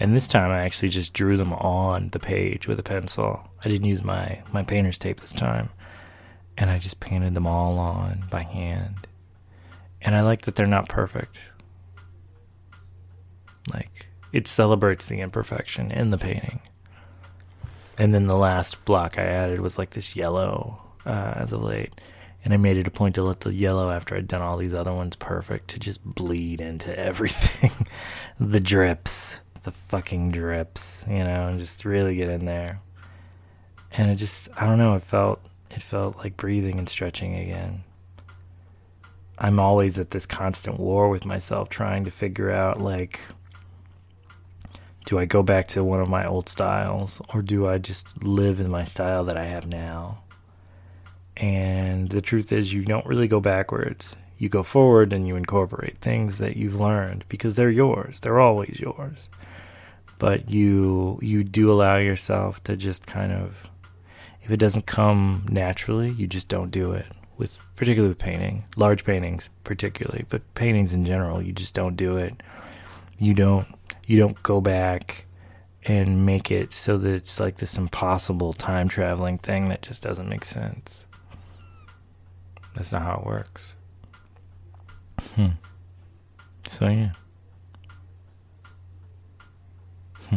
And 0.00 0.16
this 0.16 0.26
time 0.26 0.50
I 0.50 0.60
actually 0.60 0.88
just 0.88 1.12
drew 1.12 1.36
them 1.36 1.52
on 1.52 2.08
the 2.08 2.18
page 2.18 2.66
with 2.66 2.80
a 2.80 2.82
pencil. 2.82 3.46
I 3.62 3.68
didn't 3.68 3.86
use 3.86 4.02
my, 4.02 4.42
my 4.50 4.62
painter's 4.62 4.98
tape 4.98 5.20
this 5.20 5.34
time. 5.34 5.68
And 6.56 6.70
I 6.70 6.78
just 6.78 7.00
painted 7.00 7.34
them 7.34 7.46
all 7.46 7.78
on 7.78 8.24
by 8.30 8.42
hand. 8.42 9.06
And 10.00 10.14
I 10.14 10.22
like 10.22 10.42
that 10.42 10.54
they're 10.54 10.66
not 10.66 10.88
perfect. 10.88 11.42
Like, 13.70 14.06
it 14.32 14.46
celebrates 14.46 15.06
the 15.06 15.20
imperfection 15.20 15.90
in 15.90 16.10
the 16.10 16.18
painting. 16.18 16.60
And 17.98 18.14
then 18.14 18.26
the 18.26 18.36
last 18.36 18.82
block 18.86 19.18
I 19.18 19.24
added 19.24 19.60
was 19.60 19.76
like 19.76 19.90
this 19.90 20.16
yellow 20.16 20.80
uh, 21.04 21.34
as 21.36 21.52
of 21.52 21.62
late. 21.62 21.92
And 22.42 22.54
I 22.54 22.56
made 22.56 22.78
it 22.78 22.86
a 22.86 22.90
point 22.90 23.16
to 23.16 23.22
let 23.22 23.40
the 23.40 23.52
yellow, 23.52 23.90
after 23.90 24.16
I'd 24.16 24.26
done 24.26 24.40
all 24.40 24.56
these 24.56 24.72
other 24.72 24.94
ones 24.94 25.14
perfect, 25.16 25.68
to 25.68 25.78
just 25.78 26.02
bleed 26.02 26.62
into 26.62 26.98
everything. 26.98 27.86
the 28.40 28.60
drips, 28.60 29.42
the 29.62 29.70
fucking 29.70 30.30
drips, 30.30 31.04
you 31.08 31.18
know, 31.18 31.48
and 31.48 31.58
just 31.58 31.84
really 31.84 32.14
get 32.14 32.28
in 32.28 32.44
there. 32.44 32.80
And 33.92 34.10
it 34.10 34.16
just, 34.16 34.48
I 34.56 34.66
don't 34.66 34.78
know, 34.78 34.94
it 34.94 35.02
felt, 35.02 35.40
it 35.70 35.82
felt 35.82 36.16
like 36.18 36.36
breathing 36.36 36.78
and 36.78 36.88
stretching 36.88 37.34
again. 37.34 37.82
I'm 39.38 39.58
always 39.58 39.98
at 39.98 40.10
this 40.10 40.26
constant 40.26 40.78
war 40.78 41.08
with 41.08 41.24
myself, 41.24 41.68
trying 41.68 42.04
to 42.04 42.10
figure 42.10 42.50
out, 42.50 42.80
like, 42.80 43.20
do 45.06 45.18
I 45.18 45.24
go 45.24 45.42
back 45.42 45.66
to 45.68 45.82
one 45.82 46.00
of 46.00 46.08
my 46.08 46.26
old 46.26 46.48
styles 46.48 47.20
or 47.34 47.42
do 47.42 47.66
I 47.66 47.78
just 47.78 48.22
live 48.22 48.60
in 48.60 48.70
my 48.70 48.84
style 48.84 49.24
that 49.24 49.36
I 49.36 49.46
have 49.46 49.66
now? 49.66 50.22
And 51.36 52.10
the 52.10 52.20
truth 52.20 52.52
is, 52.52 52.72
you 52.72 52.84
don't 52.84 53.06
really 53.06 53.26
go 53.26 53.40
backwards. 53.40 54.14
You 54.36 54.48
go 54.48 54.62
forward 54.62 55.12
and 55.12 55.26
you 55.26 55.36
incorporate 55.36 55.98
things 55.98 56.38
that 56.38 56.56
you've 56.56 56.78
learned 56.78 57.24
because 57.28 57.56
they're 57.56 57.70
yours. 57.70 58.20
They're 58.20 58.40
always 58.40 58.78
yours. 58.78 59.30
But 60.20 60.48
you 60.50 61.18
you 61.20 61.42
do 61.42 61.72
allow 61.72 61.96
yourself 61.96 62.62
to 62.64 62.76
just 62.76 63.08
kind 63.08 63.32
of 63.32 63.68
if 64.42 64.52
it 64.52 64.58
doesn't 64.58 64.86
come 64.86 65.46
naturally, 65.50 66.10
you 66.10 66.28
just 66.28 66.46
don't 66.46 66.70
do 66.70 66.92
it. 66.92 67.06
With 67.38 67.58
particularly 67.74 68.10
with 68.10 68.18
painting, 68.18 68.64
large 68.76 69.02
paintings 69.02 69.50
particularly, 69.64 70.26
but 70.28 70.42
paintings 70.54 70.94
in 70.94 71.04
general, 71.04 71.42
you 71.42 71.52
just 71.52 71.74
don't 71.74 71.96
do 71.96 72.18
it. 72.18 72.40
You 73.18 73.34
don't 73.34 73.66
you 74.06 74.18
don't 74.18 74.40
go 74.44 74.60
back 74.60 75.26
and 75.84 76.26
make 76.26 76.50
it 76.50 76.72
so 76.72 76.98
that 76.98 77.12
it's 77.12 77.40
like 77.40 77.56
this 77.56 77.78
impossible 77.78 78.52
time 78.52 78.88
traveling 78.88 79.38
thing 79.38 79.68
that 79.70 79.82
just 79.82 80.02
doesn't 80.02 80.28
make 80.28 80.44
sense. 80.44 81.06
That's 82.74 82.92
not 82.92 83.02
how 83.02 83.20
it 83.20 83.26
works. 83.26 83.74
Hmm. 85.34 85.48
So 86.66 86.88
yeah. 86.88 87.12
Hmm. 90.28 90.36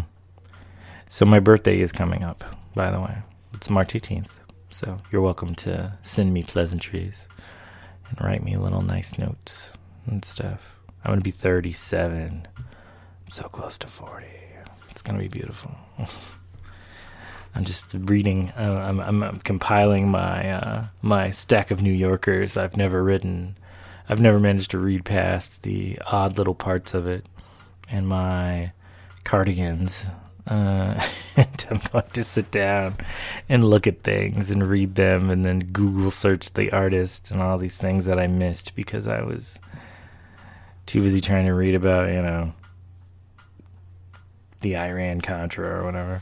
So 1.14 1.28
my 1.28 1.40
birthday 1.40 1.80
is 1.80 1.92
coming 1.92 2.24
up, 2.24 2.44
by 2.74 2.90
the 2.90 3.00
way. 3.00 3.16
It's 3.54 3.70
March 3.70 3.94
18th. 3.94 4.40
So 4.72 4.98
you're 5.12 5.22
welcome 5.22 5.54
to 5.58 5.96
send 6.02 6.34
me 6.34 6.42
pleasantries 6.42 7.28
and 8.10 8.20
write 8.20 8.44
me 8.44 8.58
little 8.58 8.82
nice 8.82 9.16
notes 9.20 9.74
and 10.08 10.26
stuff. 10.26 10.80
I'm 11.06 11.12
going 11.12 11.20
to 11.20 11.24
be 11.24 11.30
37 11.30 12.48
I'm 12.58 12.66
so 13.30 13.44
close 13.44 13.78
to 13.78 13.88
40. 13.88 14.26
It's 14.90 15.04
going 15.04 15.16
to 15.16 15.22
be 15.22 15.28
beautiful. 15.28 15.76
I'm 17.54 17.64
just 17.64 17.94
reading. 17.94 18.52
Uh, 18.58 18.82
I'm, 18.84 19.00
I'm, 19.00 19.22
I'm, 19.22 19.40
compiling 19.42 20.10
my 20.10 20.50
uh, 20.50 20.86
my 21.04 21.30
stack 21.30 21.70
of 21.70 21.84
New 21.84 21.94
Yorkers. 21.94 22.58
I've 22.58 22.76
never 22.76 23.04
written. 23.04 23.56
I've 24.10 24.20
never 24.20 24.40
managed 24.40 24.72
to 24.72 24.80
read 24.80 25.06
past 25.06 25.62
the 25.62 26.00
odd 26.08 26.40
little 26.40 26.56
parts 26.56 26.96
of 26.96 27.06
it, 27.06 27.28
and 27.88 28.08
my 28.08 28.72
cardigans. 29.24 30.08
Uh, 30.46 31.02
and 31.38 31.66
I'm 31.70 31.82
going 31.92 32.06
to 32.14 32.24
sit 32.24 32.52
down 32.52 32.96
and 33.48 33.64
look 33.64 33.88
at 33.88 34.04
things 34.04 34.52
and 34.52 34.66
read 34.68 34.96
them, 34.96 35.30
and 35.30 35.44
then 35.46 35.60
Google 35.60 36.12
search 36.12 36.54
the 36.54 36.72
artist 36.72 37.32
and 37.32 37.42
all 37.42 37.58
these 37.58 37.78
things 37.78 38.06
that 38.06 38.20
I 38.20 38.28
missed 38.28 38.76
because 38.76 39.08
I 39.08 39.22
was 39.22 39.60
too 40.86 41.02
busy 41.02 41.22
trying 41.22 41.46
to 41.46 41.54
read 41.54 41.76
about 41.76 42.10
you 42.10 42.22
know 42.22 42.54
the 44.62 44.78
Iran 44.78 45.22
Contra 45.22 45.80
or 45.80 45.86
whatever 45.86 46.22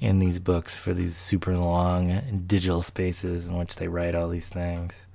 in 0.00 0.18
these 0.18 0.38
books 0.38 0.76
for 0.76 0.92
these 0.92 1.16
super 1.16 1.56
long 1.56 2.44
digital 2.46 2.82
spaces 2.82 3.48
in 3.48 3.56
which 3.56 3.76
they 3.76 3.88
write 3.88 4.14
all 4.14 4.28
these 4.28 4.48
things. 4.48 5.06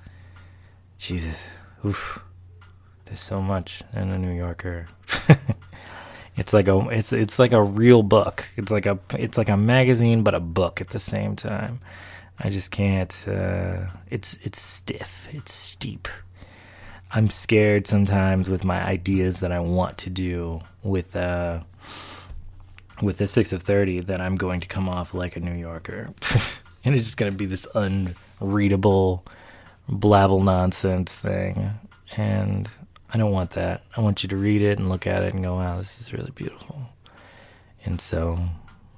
Jesus, 0.98 1.50
oof. 1.86 2.24
There's 3.06 3.22
so 3.22 3.42
much 3.42 3.82
in 3.94 4.10
a 4.10 4.20
New 4.20 4.32
Yorker. 4.32 4.88
it's 6.36 6.54
like 6.54 6.68
a 6.68 6.88
it's 6.90 7.12
it's 7.12 7.40
like 7.40 7.52
a 7.52 7.62
real 7.62 8.04
book. 8.04 8.48
It's 8.56 8.72
like 8.72 8.86
a 8.86 8.98
it's 9.14 9.38
like 9.38 9.50
a 9.50 9.58
magazine 9.58 10.24
but 10.24 10.34
a 10.34 10.40
book 10.40 10.82
at 10.82 10.90
the 10.90 11.00
same 11.00 11.36
time. 11.36 11.80
I 12.40 12.50
just 12.50 12.72
can't 12.72 13.28
uh, 13.28 13.88
it's 14.10 14.38
it's 14.42 14.62
stiff. 14.62 15.28
It's 15.32 15.54
steep. 15.54 16.08
I'm 17.12 17.30
scared 17.30 17.88
sometimes 17.88 18.50
with 18.50 18.64
my 18.64 18.82
ideas 18.86 19.40
that 19.40 19.52
I 19.52 19.60
want 19.60 19.98
to 20.00 20.10
do 20.10 20.62
with 20.84 21.16
uh 21.16 21.60
with 23.02 23.18
the 23.18 23.28
six 23.28 23.52
of 23.52 23.64
thirty 23.64 24.00
that 24.02 24.22
I'm 24.22 24.36
going 24.36 24.62
to 24.62 24.68
come 24.68 24.88
off 24.88 25.14
like 25.14 25.36
a 25.36 25.40
New 25.40 25.56
Yorker, 25.56 26.10
and 26.86 26.96
it's 26.96 27.06
just 27.06 27.18
going 27.18 27.32
to 27.32 27.38
be 27.38 27.46
this 27.46 27.68
unreadable, 27.76 29.26
blabble 29.90 30.44
nonsense 30.44 31.18
thing, 31.18 31.72
and 32.16 32.70
I 33.12 33.18
don't 33.18 33.32
want 33.32 33.52
that. 33.52 33.84
I 33.96 34.02
want 34.02 34.24
you 34.24 34.30
to 34.30 34.38
read 34.38 34.62
it 34.62 34.78
and 34.78 34.90
look 34.90 35.08
at 35.08 35.24
it 35.24 35.34
and 35.34 35.44
go, 35.44 35.56
"Wow, 35.56 35.78
this 35.78 36.00
is 36.00 36.14
really 36.14 36.32
beautiful," 36.32 36.82
and 37.86 38.00
so 38.00 38.38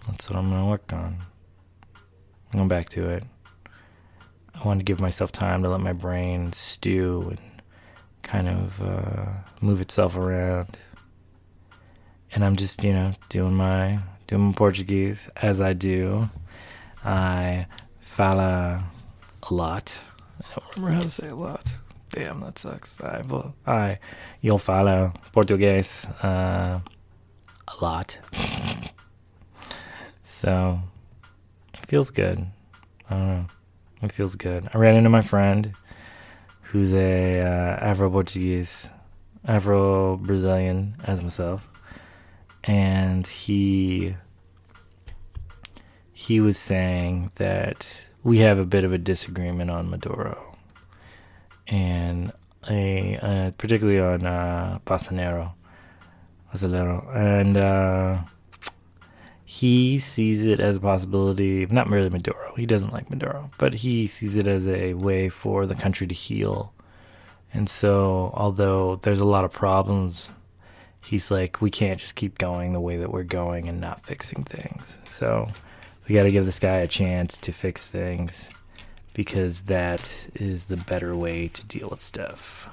that's 0.08 0.30
what 0.30 0.38
I'm 0.38 0.50
going 0.50 0.62
to 0.62 0.70
work 0.70 0.92
on. 0.94 1.18
I'm 2.52 2.58
going 2.58 2.68
back 2.68 2.90
to 2.90 3.10
it. 3.10 3.24
I 4.54 4.66
want 4.66 4.80
to 4.80 4.84
give 4.84 5.00
myself 5.00 5.32
time 5.32 5.64
to 5.64 5.70
let 5.70 5.80
my 5.80 5.94
brain 5.94 6.52
stew 6.54 7.30
and 7.30 7.62
kind 8.22 8.50
of 8.50 8.82
uh, 8.82 9.26
move 9.62 9.82
itself 9.82 10.16
around 10.16 10.78
and 12.34 12.44
I'm 12.44 12.56
just 12.56 12.84
you 12.84 12.94
know 12.94 13.14
doing 13.30 13.54
my 13.54 14.00
doing 14.28 14.42
my 14.44 14.54
Portuguese 14.54 15.30
as 15.38 15.62
I 15.62 15.74
do. 15.74 16.30
I 17.04 17.68
fala 18.00 18.84
a 19.44 19.54
lot. 19.54 20.00
I 20.40 20.60
don't 20.60 20.76
remember 20.76 20.96
how 20.96 21.02
to 21.02 21.10
say 21.10 21.30
a 21.30 21.36
lot. 21.36 21.72
Damn, 22.12 22.42
that 22.42 22.60
sucks. 22.60 23.00
I. 23.02 23.24
I 23.66 24.00
you'll 24.42 24.58
follow 24.58 25.14
Portuguese 25.32 26.06
uh, 26.24 26.80
a 27.68 27.84
lot. 27.84 28.18
so 30.24 30.80
it 31.74 31.86
feels 31.88 32.12
good. 32.12 32.46
I 33.10 33.14
don't 33.14 33.28
know. 33.28 33.46
It 34.02 34.12
feels 34.12 34.36
good. 34.36 34.70
I 34.74 34.78
ran 34.78 34.96
into 34.96 35.10
my 35.10 35.22
friend 35.22 35.74
who's 36.62 36.94
a 36.94 37.42
uh, 37.42 37.86
Afro 37.86 38.10
Portuguese 38.10 38.90
Afro 39.46 40.18
Brazilian 40.18 40.96
as 41.04 41.22
myself, 41.22 41.68
and 42.64 43.26
he 43.26 44.16
he 46.14 46.40
was 46.40 46.58
saying 46.58 47.32
that 47.36 48.10
we 48.24 48.40
have 48.40 48.60
a 48.60 48.66
bit 48.66 48.84
of 48.84 48.94
a 48.94 48.98
disagreement 48.98 49.72
on 49.72 49.90
Maduro, 49.90 50.51
and 51.72 52.32
uh, 52.68 53.52
particularly 53.58 54.00
on 54.00 54.26
uh, 54.26 54.80
Bolsonaro, 54.86 55.54
Bolsonaro, 56.54 57.16
and 57.16 57.58
uh, 57.58 58.20
he 59.46 59.98
sees 59.98 60.46
it 60.46 60.60
as 60.60 60.78
a 60.78 60.82
possibility. 60.82 61.66
Not 61.66 61.90
merely 61.90 62.10
Maduro, 62.10 62.54
he 62.56 62.66
doesn't 62.66 62.94
like 62.94 63.10
Maduro, 63.10 63.50
but 63.58 63.74
he 63.74 64.06
sees 64.06 64.38
it 64.38 64.48
as 64.48 64.68
a 64.68 64.94
way 64.94 65.30
for 65.30 65.66
the 65.66 65.74
country 65.74 66.06
to 66.06 66.14
heal. 66.14 66.74
And 67.54 67.70
so, 67.70 68.32
although 68.34 68.98
there's 68.98 69.20
a 69.20 69.26
lot 69.26 69.44
of 69.44 69.52
problems, 69.52 70.30
he's 71.04 71.32
like, 71.32 71.62
we 71.62 71.72
can't 71.72 72.00
just 72.00 72.16
keep 72.16 72.38
going 72.38 72.74
the 72.74 72.80
way 72.80 72.98
that 72.98 73.12
we're 73.12 73.24
going 73.24 73.68
and 73.68 73.82
not 73.82 74.06
fixing 74.06 74.44
things. 74.44 74.98
So 75.08 75.50
we 76.08 76.16
got 76.16 76.24
to 76.24 76.32
give 76.32 76.46
this 76.46 76.60
guy 76.60 76.78
a 76.78 76.88
chance 76.88 77.38
to 77.40 77.52
fix 77.52 77.88
things 77.88 78.50
because 79.14 79.64
that 79.64 80.30
is 80.36 80.66
the 80.66 80.78
better 80.78 81.16
way 81.16 81.48
to 81.50 81.66
deal 81.66 81.90
with 81.90 82.02
stuff. 82.02 82.70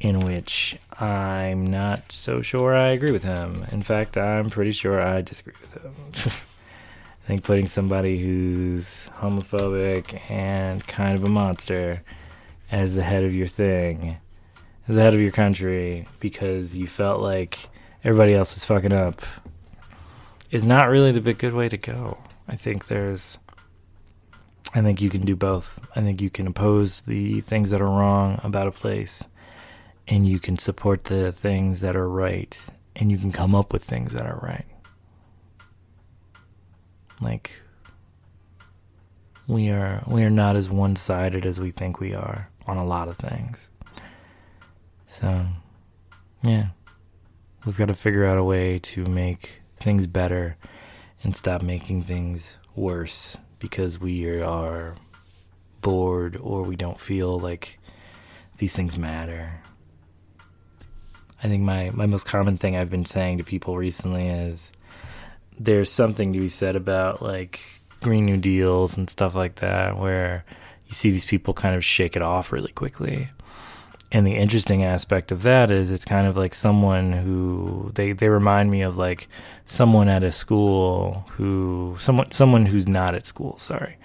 In 0.00 0.20
which 0.20 0.78
I'm 0.98 1.66
not 1.66 2.10
so 2.10 2.40
sure 2.40 2.74
I 2.74 2.88
agree 2.88 3.12
with 3.12 3.22
him. 3.22 3.66
In 3.70 3.82
fact, 3.82 4.16
I'm 4.16 4.48
pretty 4.48 4.72
sure 4.72 5.00
I 5.00 5.20
disagree 5.20 5.54
with 5.60 5.74
him. 5.74 5.94
I 7.24 7.26
think 7.26 7.44
putting 7.44 7.68
somebody 7.68 8.18
who's 8.18 9.10
homophobic 9.20 10.18
and 10.30 10.84
kind 10.86 11.18
of 11.18 11.24
a 11.24 11.28
monster 11.28 12.02
as 12.72 12.94
the 12.94 13.02
head 13.02 13.24
of 13.24 13.34
your 13.34 13.46
thing, 13.46 14.16
as 14.88 14.96
the 14.96 15.02
head 15.02 15.14
of 15.14 15.20
your 15.20 15.32
country, 15.32 16.08
because 16.18 16.74
you 16.74 16.86
felt 16.86 17.20
like 17.20 17.68
everybody 18.02 18.32
else 18.34 18.54
was 18.54 18.64
fucking 18.64 18.92
up, 18.92 19.20
is 20.50 20.64
not 20.64 20.88
really 20.88 21.12
the 21.12 21.20
big 21.20 21.38
good 21.38 21.52
way 21.52 21.68
to 21.68 21.76
go. 21.76 22.18
I 22.48 22.56
think 22.56 22.86
there's 22.86 23.38
I 24.72 24.82
think 24.82 25.02
you 25.02 25.10
can 25.10 25.22
do 25.22 25.34
both. 25.34 25.80
I 25.96 26.00
think 26.00 26.20
you 26.20 26.30
can 26.30 26.46
oppose 26.46 27.00
the 27.02 27.40
things 27.40 27.70
that 27.70 27.80
are 27.80 27.88
wrong 27.88 28.40
about 28.44 28.68
a 28.68 28.72
place 28.72 29.26
and 30.06 30.28
you 30.28 30.38
can 30.38 30.56
support 30.56 31.04
the 31.04 31.32
things 31.32 31.80
that 31.80 31.96
are 31.96 32.08
right 32.08 32.68
and 32.94 33.10
you 33.10 33.18
can 33.18 33.32
come 33.32 33.54
up 33.54 33.72
with 33.72 33.82
things 33.82 34.12
that 34.12 34.26
are 34.26 34.38
right. 34.42 34.66
Like 37.20 37.60
we 39.48 39.70
are 39.70 40.02
we 40.06 40.22
are 40.22 40.30
not 40.30 40.54
as 40.54 40.70
one-sided 40.70 41.44
as 41.44 41.60
we 41.60 41.70
think 41.70 41.98
we 41.98 42.14
are 42.14 42.48
on 42.66 42.76
a 42.76 42.84
lot 42.84 43.08
of 43.08 43.16
things. 43.16 43.68
So, 45.06 45.46
yeah. 46.42 46.68
We've 47.66 47.76
got 47.76 47.88
to 47.88 47.94
figure 47.94 48.24
out 48.24 48.38
a 48.38 48.44
way 48.44 48.78
to 48.78 49.04
make 49.04 49.60
things 49.80 50.06
better 50.06 50.56
and 51.22 51.36
stop 51.36 51.60
making 51.60 52.04
things 52.04 52.56
worse 52.74 53.36
because 53.60 54.00
we 54.00 54.26
are 54.42 54.96
bored 55.80 56.36
or 56.36 56.62
we 56.62 56.74
don't 56.74 56.98
feel 56.98 57.38
like 57.38 57.78
these 58.58 58.74
things 58.74 58.98
matter. 58.98 59.60
I 61.42 61.48
think 61.48 61.62
my, 61.62 61.90
my 61.90 62.06
most 62.06 62.26
common 62.26 62.56
thing 62.56 62.76
I've 62.76 62.90
been 62.90 63.06
saying 63.06 63.38
to 63.38 63.44
people 63.44 63.76
recently 63.76 64.28
is 64.28 64.72
there's 65.58 65.90
something 65.90 66.32
to 66.32 66.40
be 66.40 66.48
said 66.48 66.76
about 66.76 67.22
like 67.22 67.60
Green 68.02 68.26
New 68.26 68.36
Deals 68.36 68.96
and 68.96 69.08
stuff 69.08 69.34
like 69.34 69.56
that, 69.56 69.98
where 69.98 70.44
you 70.86 70.92
see 70.92 71.10
these 71.10 71.24
people 71.24 71.54
kind 71.54 71.76
of 71.76 71.84
shake 71.84 72.16
it 72.16 72.22
off 72.22 72.52
really 72.52 72.72
quickly. 72.72 73.30
And 74.12 74.26
the 74.26 74.34
interesting 74.34 74.82
aspect 74.82 75.30
of 75.30 75.42
that 75.42 75.70
is 75.70 75.92
it's 75.92 76.04
kind 76.04 76.26
of 76.26 76.36
like 76.36 76.52
someone 76.52 77.12
who 77.12 77.92
they, 77.94 78.12
they 78.12 78.28
remind 78.28 78.70
me 78.70 78.82
of 78.82 78.96
like 78.96 79.28
someone 79.66 80.08
at 80.08 80.24
a 80.24 80.32
school 80.32 81.26
who 81.32 81.96
someone 82.00 82.30
someone 82.32 82.66
who's 82.66 82.88
not 82.88 83.14
at 83.14 83.26
school, 83.26 83.56
sorry, 83.58 83.96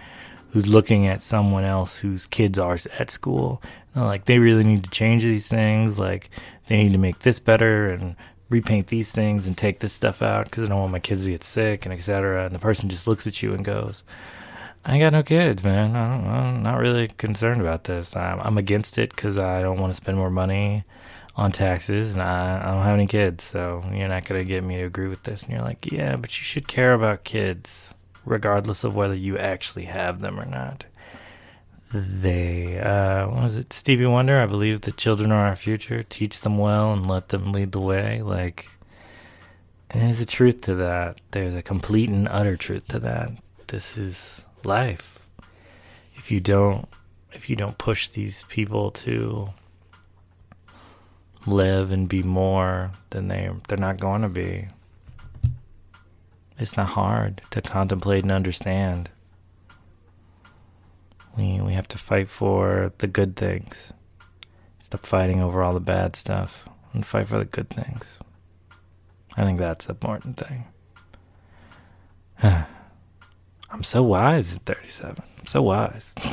who's 0.52 0.68
looking 0.68 1.08
at 1.08 1.24
someone 1.24 1.64
else 1.64 1.98
whose 1.98 2.28
kids 2.28 2.60
are 2.60 2.78
at 3.00 3.10
school. 3.10 3.64
like 3.96 4.26
they 4.26 4.38
really 4.38 4.64
need 4.64 4.84
to 4.84 4.90
change 4.92 5.24
these 5.24 5.48
things. 5.48 5.98
Like 5.98 6.30
they 6.68 6.84
need 6.84 6.92
to 6.92 7.00
make 7.00 7.20
this 7.20 7.40
better 7.40 7.90
and 7.90 8.16
repaint 8.50 8.88
these 8.88 9.12
things 9.12 9.48
and 9.48 9.58
take 9.58 9.80
this 9.80 9.94
stuff 9.94 10.22
out 10.22 10.46
because 10.46 10.66
I 10.66 10.68
don't 10.68 10.80
want 10.80 10.92
my 10.92 11.00
kids 11.00 11.26
to 11.26 11.32
get 11.32 11.44
sick 11.44 11.86
and 11.86 11.94
etc. 11.94 12.46
And 12.46 12.54
the 12.54 12.60
person 12.60 12.90
just 12.90 13.08
looks 13.08 13.26
at 13.26 13.42
you 13.42 13.56
and 13.56 13.66
goes, 13.66 14.04
I 14.88 15.00
got 15.00 15.14
no 15.14 15.24
kids, 15.24 15.64
man. 15.64 15.96
I 15.96 16.48
am 16.50 16.62
not 16.62 16.78
really 16.78 17.08
concerned 17.08 17.60
about 17.60 17.86
this. 17.86 18.16
I'm, 18.16 18.40
I'm 18.40 18.58
against 18.60 19.00
it 19.00 19.10
because 19.10 19.40
I 19.40 19.64
don't 19.64 19.80
want 19.80 19.92
to 19.92 19.98
spend 19.98 20.16
more 20.16 20.30
money 20.30 20.84
on 21.36 21.52
taxes, 21.52 22.14
and 22.14 22.22
I, 22.22 22.62
I 22.62 22.72
don't 22.72 22.84
have 22.84 22.94
any 22.94 23.08
kids, 23.08 23.44
so 23.44 23.84
you're 23.92 24.08
not 24.08 24.26
gonna 24.26 24.44
get 24.44 24.64
me 24.64 24.78
to 24.78 24.84
agree 24.84 25.08
with 25.08 25.24
this. 25.24 25.44
And 25.44 25.54
you're 25.54 25.64
like, 25.64 25.92
yeah, 25.92 26.16
but 26.18 26.38
you 26.38 26.44
should 26.44 26.68
care 26.68 26.94
about 26.94 27.24
kids, 27.24 27.96
regardless 28.26 28.84
of 28.84 28.96
whether 28.96 29.16
you 29.16 29.40
actually 29.40 29.86
have 29.86 30.20
them 30.20 30.40
or 30.40 30.46
not. 30.46 30.86
They, 31.92 32.80
uh, 32.80 33.28
what 33.28 33.44
was 33.44 33.58
it? 33.58 33.74
Stevie 33.74 34.06
Wonder, 34.06 34.40
I 34.40 34.46
believe 34.46 34.82
the 34.82 34.92
children 34.92 35.32
are 35.32 35.48
our 35.48 35.56
future. 35.56 36.04
Teach 36.04 36.42
them 36.42 36.58
well 36.60 36.94
and 36.94 37.08
let 37.08 37.30
them 37.30 37.52
lead 37.52 37.72
the 37.72 37.82
way. 37.82 38.22
Like, 38.22 38.70
there's 39.90 40.20
a 40.20 40.26
truth 40.26 40.62
to 40.62 40.76
that. 40.76 41.22
There's 41.32 41.56
a 41.56 41.64
complete 41.64 42.10
and 42.10 42.28
utter 42.28 42.56
truth 42.56 42.88
to 42.90 43.00
that. 43.00 43.32
This 43.68 43.98
is 43.98 44.45
life. 44.66 45.28
If 46.16 46.32
you 46.32 46.40
don't 46.40 46.88
if 47.32 47.50
you 47.50 47.56
don't 47.56 47.78
push 47.78 48.08
these 48.08 48.44
people 48.48 48.92
to 48.92 49.50
live 51.46 51.92
and 51.92 52.08
be 52.10 52.24
more 52.24 52.92
than 53.10 53.28
they 53.28 53.50
they're 53.68 53.78
not 53.78 54.00
going 54.00 54.22
to 54.22 54.30
be 54.30 54.68
it's 56.58 56.78
not 56.78 56.88
hard 56.88 57.42
to 57.52 57.62
contemplate 57.62 58.24
and 58.24 58.32
understand. 58.32 59.10
We 61.38 61.60
we 61.60 61.74
have 61.74 61.88
to 61.90 61.98
fight 61.98 62.30
for 62.30 62.94
the 63.00 63.08
good 63.08 63.36
things. 63.36 63.92
Stop 64.80 65.06
fighting 65.06 65.42
over 65.42 65.62
all 65.62 65.74
the 65.74 65.80
bad 65.80 66.16
stuff 66.16 66.68
and 66.94 67.06
fight 67.06 67.28
for 67.28 67.40
the 67.40 67.46
good 67.46 67.70
things. 67.70 68.20
I 69.36 69.44
think 69.44 69.60
that's 69.60 69.86
the 69.86 69.92
important 69.94 70.38
thing 70.38 70.66
I'm 73.76 73.84
so 73.84 74.04
wise 74.04 74.56
at 74.56 74.64
37. 74.64 75.18
I'm 75.18 75.48
so 75.48 75.62
wise. 75.62 76.16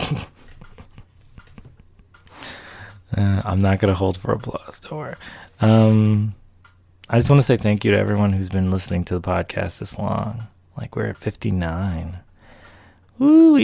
uh, 3.16 3.42
I'm 3.44 3.58
not 3.58 3.80
going 3.80 3.88
to 3.88 3.96
hold 3.96 4.16
for 4.16 4.30
applause. 4.30 4.78
Don't 4.78 4.96
worry. 4.96 5.16
Um, 5.60 6.36
I 7.08 7.18
just 7.18 7.28
want 7.28 7.40
to 7.40 7.44
say 7.44 7.56
thank 7.56 7.84
you 7.84 7.90
to 7.90 7.98
everyone 7.98 8.32
who's 8.32 8.48
been 8.48 8.70
listening 8.70 9.02
to 9.06 9.18
the 9.18 9.20
podcast 9.20 9.80
this 9.80 9.98
long. 9.98 10.44
Like 10.78 10.94
we're 10.94 11.08
at 11.08 11.16
59. 11.16 12.20
Woo 13.18 13.54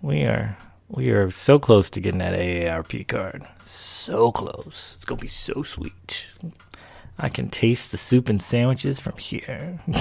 We 0.00 0.22
are 0.22 0.56
we 0.88 1.10
are 1.10 1.30
so 1.30 1.58
close 1.58 1.90
to 1.90 2.00
getting 2.00 2.20
that 2.20 2.32
AARP 2.32 3.06
card. 3.08 3.46
So 3.62 4.32
close. 4.32 4.94
It's 4.96 5.04
gonna 5.04 5.20
be 5.20 5.28
so 5.28 5.62
sweet. 5.62 6.28
I 7.18 7.28
can 7.28 7.50
taste 7.50 7.90
the 7.90 7.98
soup 7.98 8.30
and 8.30 8.42
sandwiches 8.42 8.98
from 8.98 9.18
here. 9.18 9.80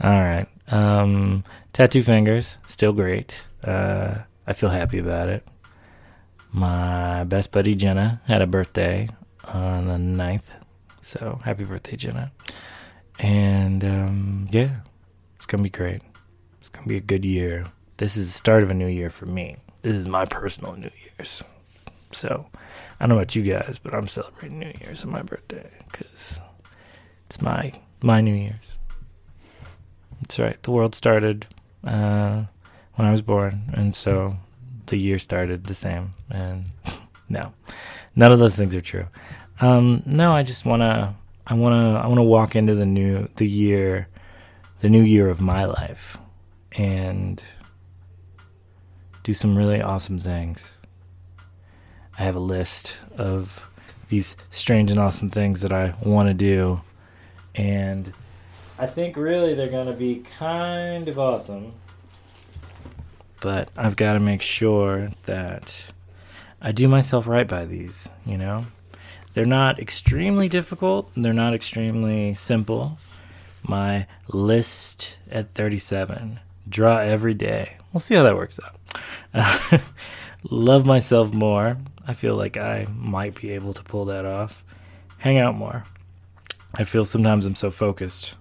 All 0.00 0.20
right. 0.22 0.46
Um, 0.68 1.44
tattoo 1.72 2.02
fingers, 2.02 2.58
still 2.66 2.92
great. 2.92 3.40
Uh, 3.62 4.18
I 4.46 4.52
feel 4.52 4.68
happy 4.68 4.98
about 4.98 5.28
it. 5.28 5.46
My 6.52 7.24
best 7.24 7.52
buddy 7.52 7.74
Jenna 7.74 8.20
had 8.26 8.42
a 8.42 8.46
birthday 8.46 9.08
on 9.44 9.86
the 9.86 9.94
9th. 9.94 10.56
So 11.00 11.40
happy 11.44 11.64
birthday, 11.64 11.96
Jenna. 11.96 12.32
And 13.18 13.84
um, 13.84 14.48
yeah, 14.50 14.76
it's 15.36 15.46
going 15.46 15.62
to 15.62 15.70
be 15.70 15.76
great. 15.76 16.02
It's 16.60 16.68
going 16.68 16.84
to 16.84 16.88
be 16.88 16.96
a 16.96 17.00
good 17.00 17.24
year. 17.24 17.66
This 17.98 18.16
is 18.16 18.26
the 18.26 18.32
start 18.32 18.62
of 18.62 18.70
a 18.70 18.74
new 18.74 18.86
year 18.86 19.10
for 19.10 19.26
me. 19.26 19.56
This 19.82 19.96
is 19.96 20.08
my 20.08 20.24
personal 20.24 20.74
New 20.74 20.90
Year's. 21.04 21.42
So 22.12 22.46
I 22.98 23.04
don't 23.04 23.10
know 23.10 23.16
about 23.16 23.34
you 23.36 23.42
guys, 23.42 23.78
but 23.82 23.94
I'm 23.94 24.08
celebrating 24.08 24.58
New 24.58 24.72
Year's 24.80 25.04
on 25.04 25.10
my 25.10 25.22
birthday 25.22 25.70
because 25.90 26.40
it's 27.26 27.40
my 27.40 27.72
my 28.02 28.20
New 28.20 28.34
Year's. 28.34 28.75
That's 30.20 30.38
right. 30.38 30.60
The 30.62 30.70
world 30.70 30.94
started 30.94 31.46
uh, 31.84 32.44
when 32.94 33.06
I 33.06 33.10
was 33.10 33.22
born, 33.22 33.70
and 33.74 33.94
so 33.94 34.36
the 34.86 34.96
year 34.96 35.18
started 35.18 35.64
the 35.64 35.74
same. 35.74 36.14
And 36.30 36.66
no, 37.28 37.52
none 38.14 38.32
of 38.32 38.38
those 38.38 38.56
things 38.56 38.74
are 38.74 38.80
true. 38.80 39.06
Um, 39.60 40.02
no, 40.06 40.32
I 40.32 40.42
just 40.42 40.64
wanna, 40.66 41.14
I 41.46 41.54
wanna, 41.54 41.98
I 41.98 42.06
wanna 42.06 42.24
walk 42.24 42.56
into 42.56 42.74
the 42.74 42.86
new, 42.86 43.28
the 43.36 43.46
year, 43.46 44.08
the 44.80 44.88
new 44.88 45.02
year 45.02 45.28
of 45.28 45.40
my 45.40 45.64
life, 45.64 46.18
and 46.72 47.42
do 49.22 49.32
some 49.32 49.56
really 49.56 49.80
awesome 49.80 50.18
things. 50.18 50.74
I 52.18 52.22
have 52.22 52.36
a 52.36 52.40
list 52.40 52.96
of 53.18 53.68
these 54.08 54.36
strange 54.50 54.90
and 54.90 55.00
awesome 55.00 55.30
things 55.30 55.62
that 55.62 55.72
I 55.72 55.94
want 56.02 56.28
to 56.28 56.34
do, 56.34 56.80
and 57.54 58.12
I 58.78 58.86
think 58.86 59.16
really 59.16 59.54
they're 59.54 59.68
going 59.70 59.86
to 59.86 59.94
be 59.94 60.22
kind 60.38 61.08
of 61.08 61.18
awesome. 61.18 61.72
But 63.40 63.70
I've 63.76 63.96
got 63.96 64.14
to 64.14 64.20
make 64.20 64.42
sure 64.42 65.08
that 65.24 65.90
I 66.60 66.72
do 66.72 66.86
myself 66.86 67.26
right 67.26 67.48
by 67.48 67.64
these, 67.64 68.08
you 68.24 68.36
know? 68.36 68.66
They're 69.32 69.46
not 69.46 69.78
extremely 69.78 70.48
difficult, 70.48 71.10
they're 71.16 71.32
not 71.32 71.54
extremely 71.54 72.34
simple. 72.34 72.98
My 73.62 74.06
list 74.28 75.18
at 75.30 75.52
37 75.54 76.40
draw 76.68 76.98
every 76.98 77.34
day. 77.34 77.76
We'll 77.92 78.00
see 78.00 78.14
how 78.14 78.22
that 78.24 78.36
works 78.36 78.58
out. 78.62 79.80
love 80.50 80.86
myself 80.86 81.32
more. 81.32 81.76
I 82.06 82.14
feel 82.14 82.36
like 82.36 82.56
I 82.56 82.86
might 82.94 83.40
be 83.40 83.52
able 83.52 83.74
to 83.74 83.82
pull 83.82 84.06
that 84.06 84.24
off. 84.24 84.64
Hang 85.18 85.38
out 85.38 85.54
more. 85.54 85.84
I 86.74 86.84
feel 86.84 87.04
sometimes 87.04 87.46
I'm 87.46 87.54
so 87.54 87.70
focused 87.70 88.36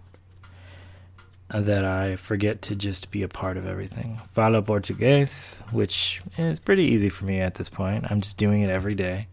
that 1.49 1.85
I 1.85 2.15
forget 2.15 2.61
to 2.63 2.75
just 2.75 3.11
be 3.11 3.23
a 3.23 3.27
part 3.27 3.57
of 3.57 3.67
everything. 3.67 4.19
Falo 4.35 4.63
Português, 4.63 5.61
which 5.71 6.21
is 6.37 6.59
pretty 6.59 6.83
easy 6.83 7.09
for 7.09 7.25
me 7.25 7.39
at 7.39 7.55
this 7.55 7.69
point. 7.69 8.05
I'm 8.09 8.21
just 8.21 8.37
doing 8.37 8.61
it 8.61 8.69
every 8.69 8.95
day. 8.95 9.27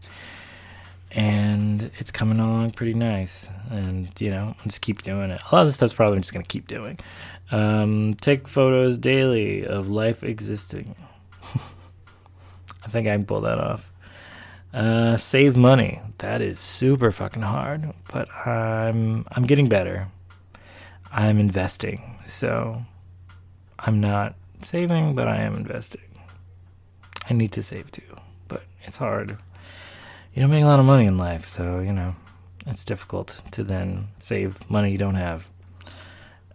And 1.11 1.91
it's 1.97 2.11
coming 2.11 2.39
along 2.39 2.71
pretty 2.71 2.93
nice. 2.93 3.49
And, 3.69 4.09
you 4.19 4.31
know, 4.31 4.55
i 4.59 4.63
just 4.63 4.81
keep 4.81 5.01
doing 5.01 5.29
it. 5.29 5.41
A 5.41 5.55
lot 5.55 5.61
of 5.61 5.67
this 5.67 5.75
stuff's 5.75 5.93
probably 5.93 6.19
just 6.19 6.33
going 6.33 6.43
to 6.43 6.49
keep 6.49 6.67
doing. 6.67 6.99
Um, 7.51 8.15
take 8.15 8.47
photos 8.47 8.97
daily 8.97 9.65
of 9.65 9.89
life 9.89 10.23
existing. 10.23 10.95
I 12.85 12.89
think 12.89 13.07
I 13.07 13.11
can 13.11 13.25
pull 13.25 13.41
that 13.41 13.59
off. 13.59 13.91
Uh, 14.73 15.17
save 15.17 15.55
money. 15.55 16.01
That 16.17 16.41
is 16.41 16.59
super 16.59 17.11
fucking 17.11 17.43
hard, 17.43 17.93
but 18.11 18.27
I'm 18.47 19.25
I'm 19.31 19.43
getting 19.45 19.69
better. 19.69 20.07
I'm 21.13 21.39
investing. 21.39 22.19
So 22.25 22.83
I'm 23.77 24.01
not 24.01 24.35
saving, 24.61 25.13
but 25.15 25.27
I 25.27 25.37
am 25.37 25.55
investing. 25.55 26.01
I 27.29 27.33
need 27.33 27.51
to 27.53 27.61
save 27.61 27.91
too, 27.91 28.17
but 28.47 28.63
it's 28.83 28.97
hard. 28.97 29.37
You 30.33 30.41
don't 30.41 30.49
make 30.49 30.63
a 30.63 30.67
lot 30.67 30.79
of 30.79 30.85
money 30.85 31.05
in 31.05 31.17
life, 31.17 31.45
so 31.45 31.79
you 31.79 31.93
know 31.93 32.15
it's 32.65 32.83
difficult 32.83 33.41
to 33.51 33.63
then 33.63 34.07
save 34.19 34.67
money 34.69 34.91
you 34.91 34.97
don't 34.97 35.15
have. 35.15 35.49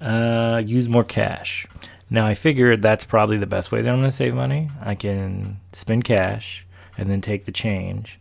Uh, 0.01 0.61
use 0.65 0.89
more 0.89 1.05
cash. 1.05 1.67
Now 2.11 2.27
I 2.27 2.35
figured 2.35 2.83
that's 2.83 3.05
probably 3.05 3.37
the 3.37 3.47
best 3.47 3.71
way 3.71 3.83
that 3.83 3.89
I'm 3.89 3.99
going 3.99 4.11
to 4.11 4.17
save 4.17 4.35
money. 4.35 4.71
I 4.81 4.95
can 4.95 5.61
spend 5.73 6.05
cash 6.05 6.67
and 6.97 7.09
then 7.09 7.21
take 7.21 7.45
the 7.45 7.53
change 7.53 8.19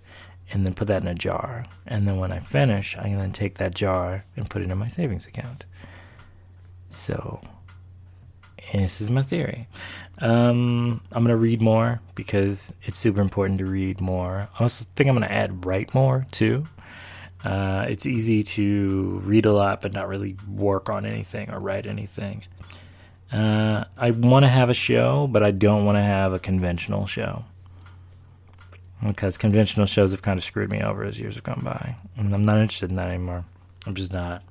and 0.51 0.65
then 0.65 0.73
put 0.73 0.87
that 0.89 1.01
in 1.01 1.07
a 1.07 1.15
jar. 1.15 1.65
And 1.85 2.07
then 2.07 2.17
when 2.17 2.31
I 2.31 2.39
finish, 2.39 2.97
I 2.97 3.03
can 3.03 3.17
then 3.17 3.31
take 3.31 3.55
that 3.55 3.73
jar 3.73 4.25
and 4.35 4.49
put 4.49 4.61
it 4.61 4.69
in 4.69 4.77
my 4.77 4.87
savings 4.87 5.25
account. 5.25 5.65
So, 6.97 7.39
this 8.73 9.01
is 9.01 9.11
my 9.11 9.23
theory. 9.23 9.67
Um, 10.19 11.01
I'm 11.11 11.25
to 11.27 11.35
read 11.35 11.61
more 11.61 12.01
because 12.15 12.73
it's 12.83 12.97
super 12.97 13.21
important 13.21 13.59
to 13.59 13.65
read 13.65 14.01
more. 14.01 14.49
I 14.57 14.63
also 14.63 14.85
think 14.95 15.09
I'm 15.09 15.19
to 15.19 15.31
add 15.31 15.65
write 15.65 15.93
more 15.93 16.25
too. 16.31 16.65
Uh, 17.43 17.85
it's 17.87 18.05
easy 18.05 18.41
to 18.41 19.21
read 19.23 19.45
a 19.45 19.51
lot 19.51 19.81
but 19.81 19.93
not 19.93 20.07
really 20.07 20.35
work 20.49 20.89
on 20.89 21.05
anything 21.05 21.51
or 21.51 21.59
write 21.59 21.85
anything. 21.85 22.43
Uh, 23.31 23.83
I 23.95 24.11
want 24.11 24.43
to 24.43 24.49
have 24.49 24.69
a 24.69 24.73
show, 24.73 25.27
but 25.27 25.43
I 25.43 25.51
don't 25.51 25.85
want 25.85 25.97
to 25.97 26.01
have 26.01 26.33
a 26.33 26.39
conventional 26.39 27.05
show 27.05 27.43
because 29.05 29.37
conventional 29.37 29.85
shows 29.85 30.11
have 30.11 30.23
kind 30.23 30.37
of 30.39 30.43
screwed 30.43 30.71
me 30.71 30.81
over 30.81 31.03
as 31.03 31.19
years 31.19 31.35
have 31.35 31.43
gone 31.43 31.61
by, 31.63 31.95
and 32.15 32.33
I'm 32.33 32.41
not 32.41 32.57
interested 32.57 32.89
in 32.89 32.95
that 32.95 33.09
anymore. 33.09 33.45
I'm 33.85 33.93
just 33.93 34.13
not. 34.13 34.43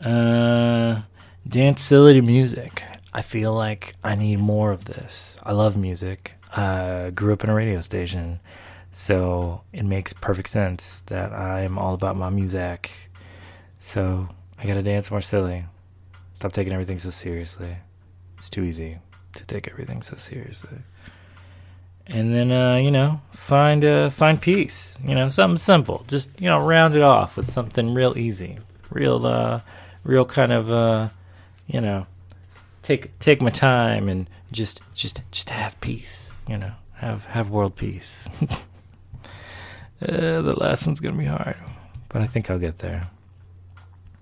Uh, 0.00 1.00
dance 1.48 1.82
silly 1.82 2.14
to 2.14 2.22
music. 2.22 2.82
I 3.12 3.22
feel 3.22 3.52
like 3.52 3.94
I 4.02 4.14
need 4.14 4.38
more 4.38 4.72
of 4.72 4.84
this. 4.86 5.36
I 5.42 5.52
love 5.52 5.76
music. 5.76 6.34
I 6.54 7.10
grew 7.14 7.32
up 7.32 7.44
in 7.44 7.50
a 7.50 7.54
radio 7.54 7.80
station, 7.80 8.40
so 8.92 9.62
it 9.72 9.84
makes 9.84 10.12
perfect 10.12 10.48
sense 10.48 11.02
that 11.06 11.32
I 11.32 11.60
am 11.60 11.78
all 11.78 11.94
about 11.94 12.16
my 12.16 12.30
music. 12.30 13.10
So 13.78 14.28
I 14.58 14.66
gotta 14.66 14.82
dance 14.82 15.10
more 15.10 15.20
silly. 15.20 15.64
Stop 16.34 16.52
taking 16.52 16.72
everything 16.72 16.98
so 16.98 17.10
seriously. 17.10 17.76
It's 18.36 18.50
too 18.50 18.62
easy 18.62 18.98
to 19.34 19.46
take 19.46 19.68
everything 19.68 20.02
so 20.02 20.16
seriously 20.16 20.78
and 22.06 22.34
then 22.34 22.52
uh, 22.52 22.76
you 22.76 22.90
know 22.90 23.20
find 23.32 23.84
uh, 23.84 24.10
find 24.10 24.40
peace. 24.40 24.98
You 25.04 25.14
know, 25.14 25.28
something 25.28 25.56
simple. 25.56 26.04
Just 26.08 26.40
you 26.40 26.48
know, 26.48 26.60
round 26.60 26.94
it 26.94 27.02
off 27.02 27.36
with 27.36 27.50
something 27.50 27.94
real 27.94 28.18
easy, 28.18 28.58
real 28.90 29.26
uh, 29.26 29.60
real 30.04 30.24
kind 30.24 30.52
of 30.52 30.72
uh, 30.72 31.08
you 31.66 31.80
know, 31.80 32.06
take 32.82 33.18
take 33.18 33.40
my 33.40 33.50
time 33.50 34.08
and 34.08 34.28
just 34.52 34.80
just 34.94 35.20
just 35.30 35.50
have 35.50 35.80
peace. 35.80 36.34
You 36.48 36.58
know, 36.58 36.72
have 36.94 37.24
have 37.24 37.50
world 37.50 37.76
peace. 37.76 38.28
uh, 38.42 39.26
the 40.00 40.54
last 40.58 40.86
one's 40.86 41.00
gonna 41.00 41.16
be 41.16 41.24
hard, 41.24 41.56
but 42.08 42.22
I 42.22 42.26
think 42.26 42.50
I'll 42.50 42.58
get 42.58 42.78
there. 42.78 43.08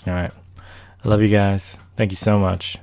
All 0.07 0.13
right, 0.13 0.33
I 1.05 1.09
love 1.09 1.23
you 1.23 1.29
guys. 1.29 1.79
Thank 1.97 2.11
you 2.13 2.17
so 2.17 2.39
much. 2.39 2.79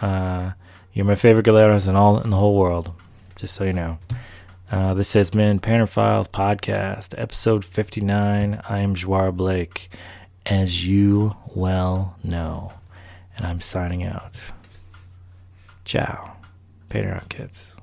Uh, 0.00 0.52
you're 0.92 1.04
my 1.04 1.14
favorite 1.14 1.46
galeros 1.46 1.88
in 1.88 1.96
all 1.96 2.20
in 2.20 2.30
the 2.30 2.36
whole 2.36 2.56
world. 2.56 2.92
Just 3.36 3.54
so 3.54 3.64
you 3.64 3.72
know. 3.72 3.98
Uh, 4.70 4.94
this 4.94 5.12
has 5.12 5.30
been 5.30 5.60
Painter 5.60 5.86
Files 5.86 6.26
Podcast, 6.26 7.14
episode 7.18 7.64
59. 7.64 8.60
I 8.68 8.78
am 8.78 8.94
Joar 8.94 9.30
Blake, 9.30 9.88
as 10.46 10.88
you 10.88 11.36
well 11.54 12.16
know, 12.24 12.72
and 13.36 13.46
I'm 13.46 13.60
signing 13.60 14.04
out. 14.04 14.40
Ciao. 15.84 16.36
Out, 17.14 17.28
kids. 17.28 17.73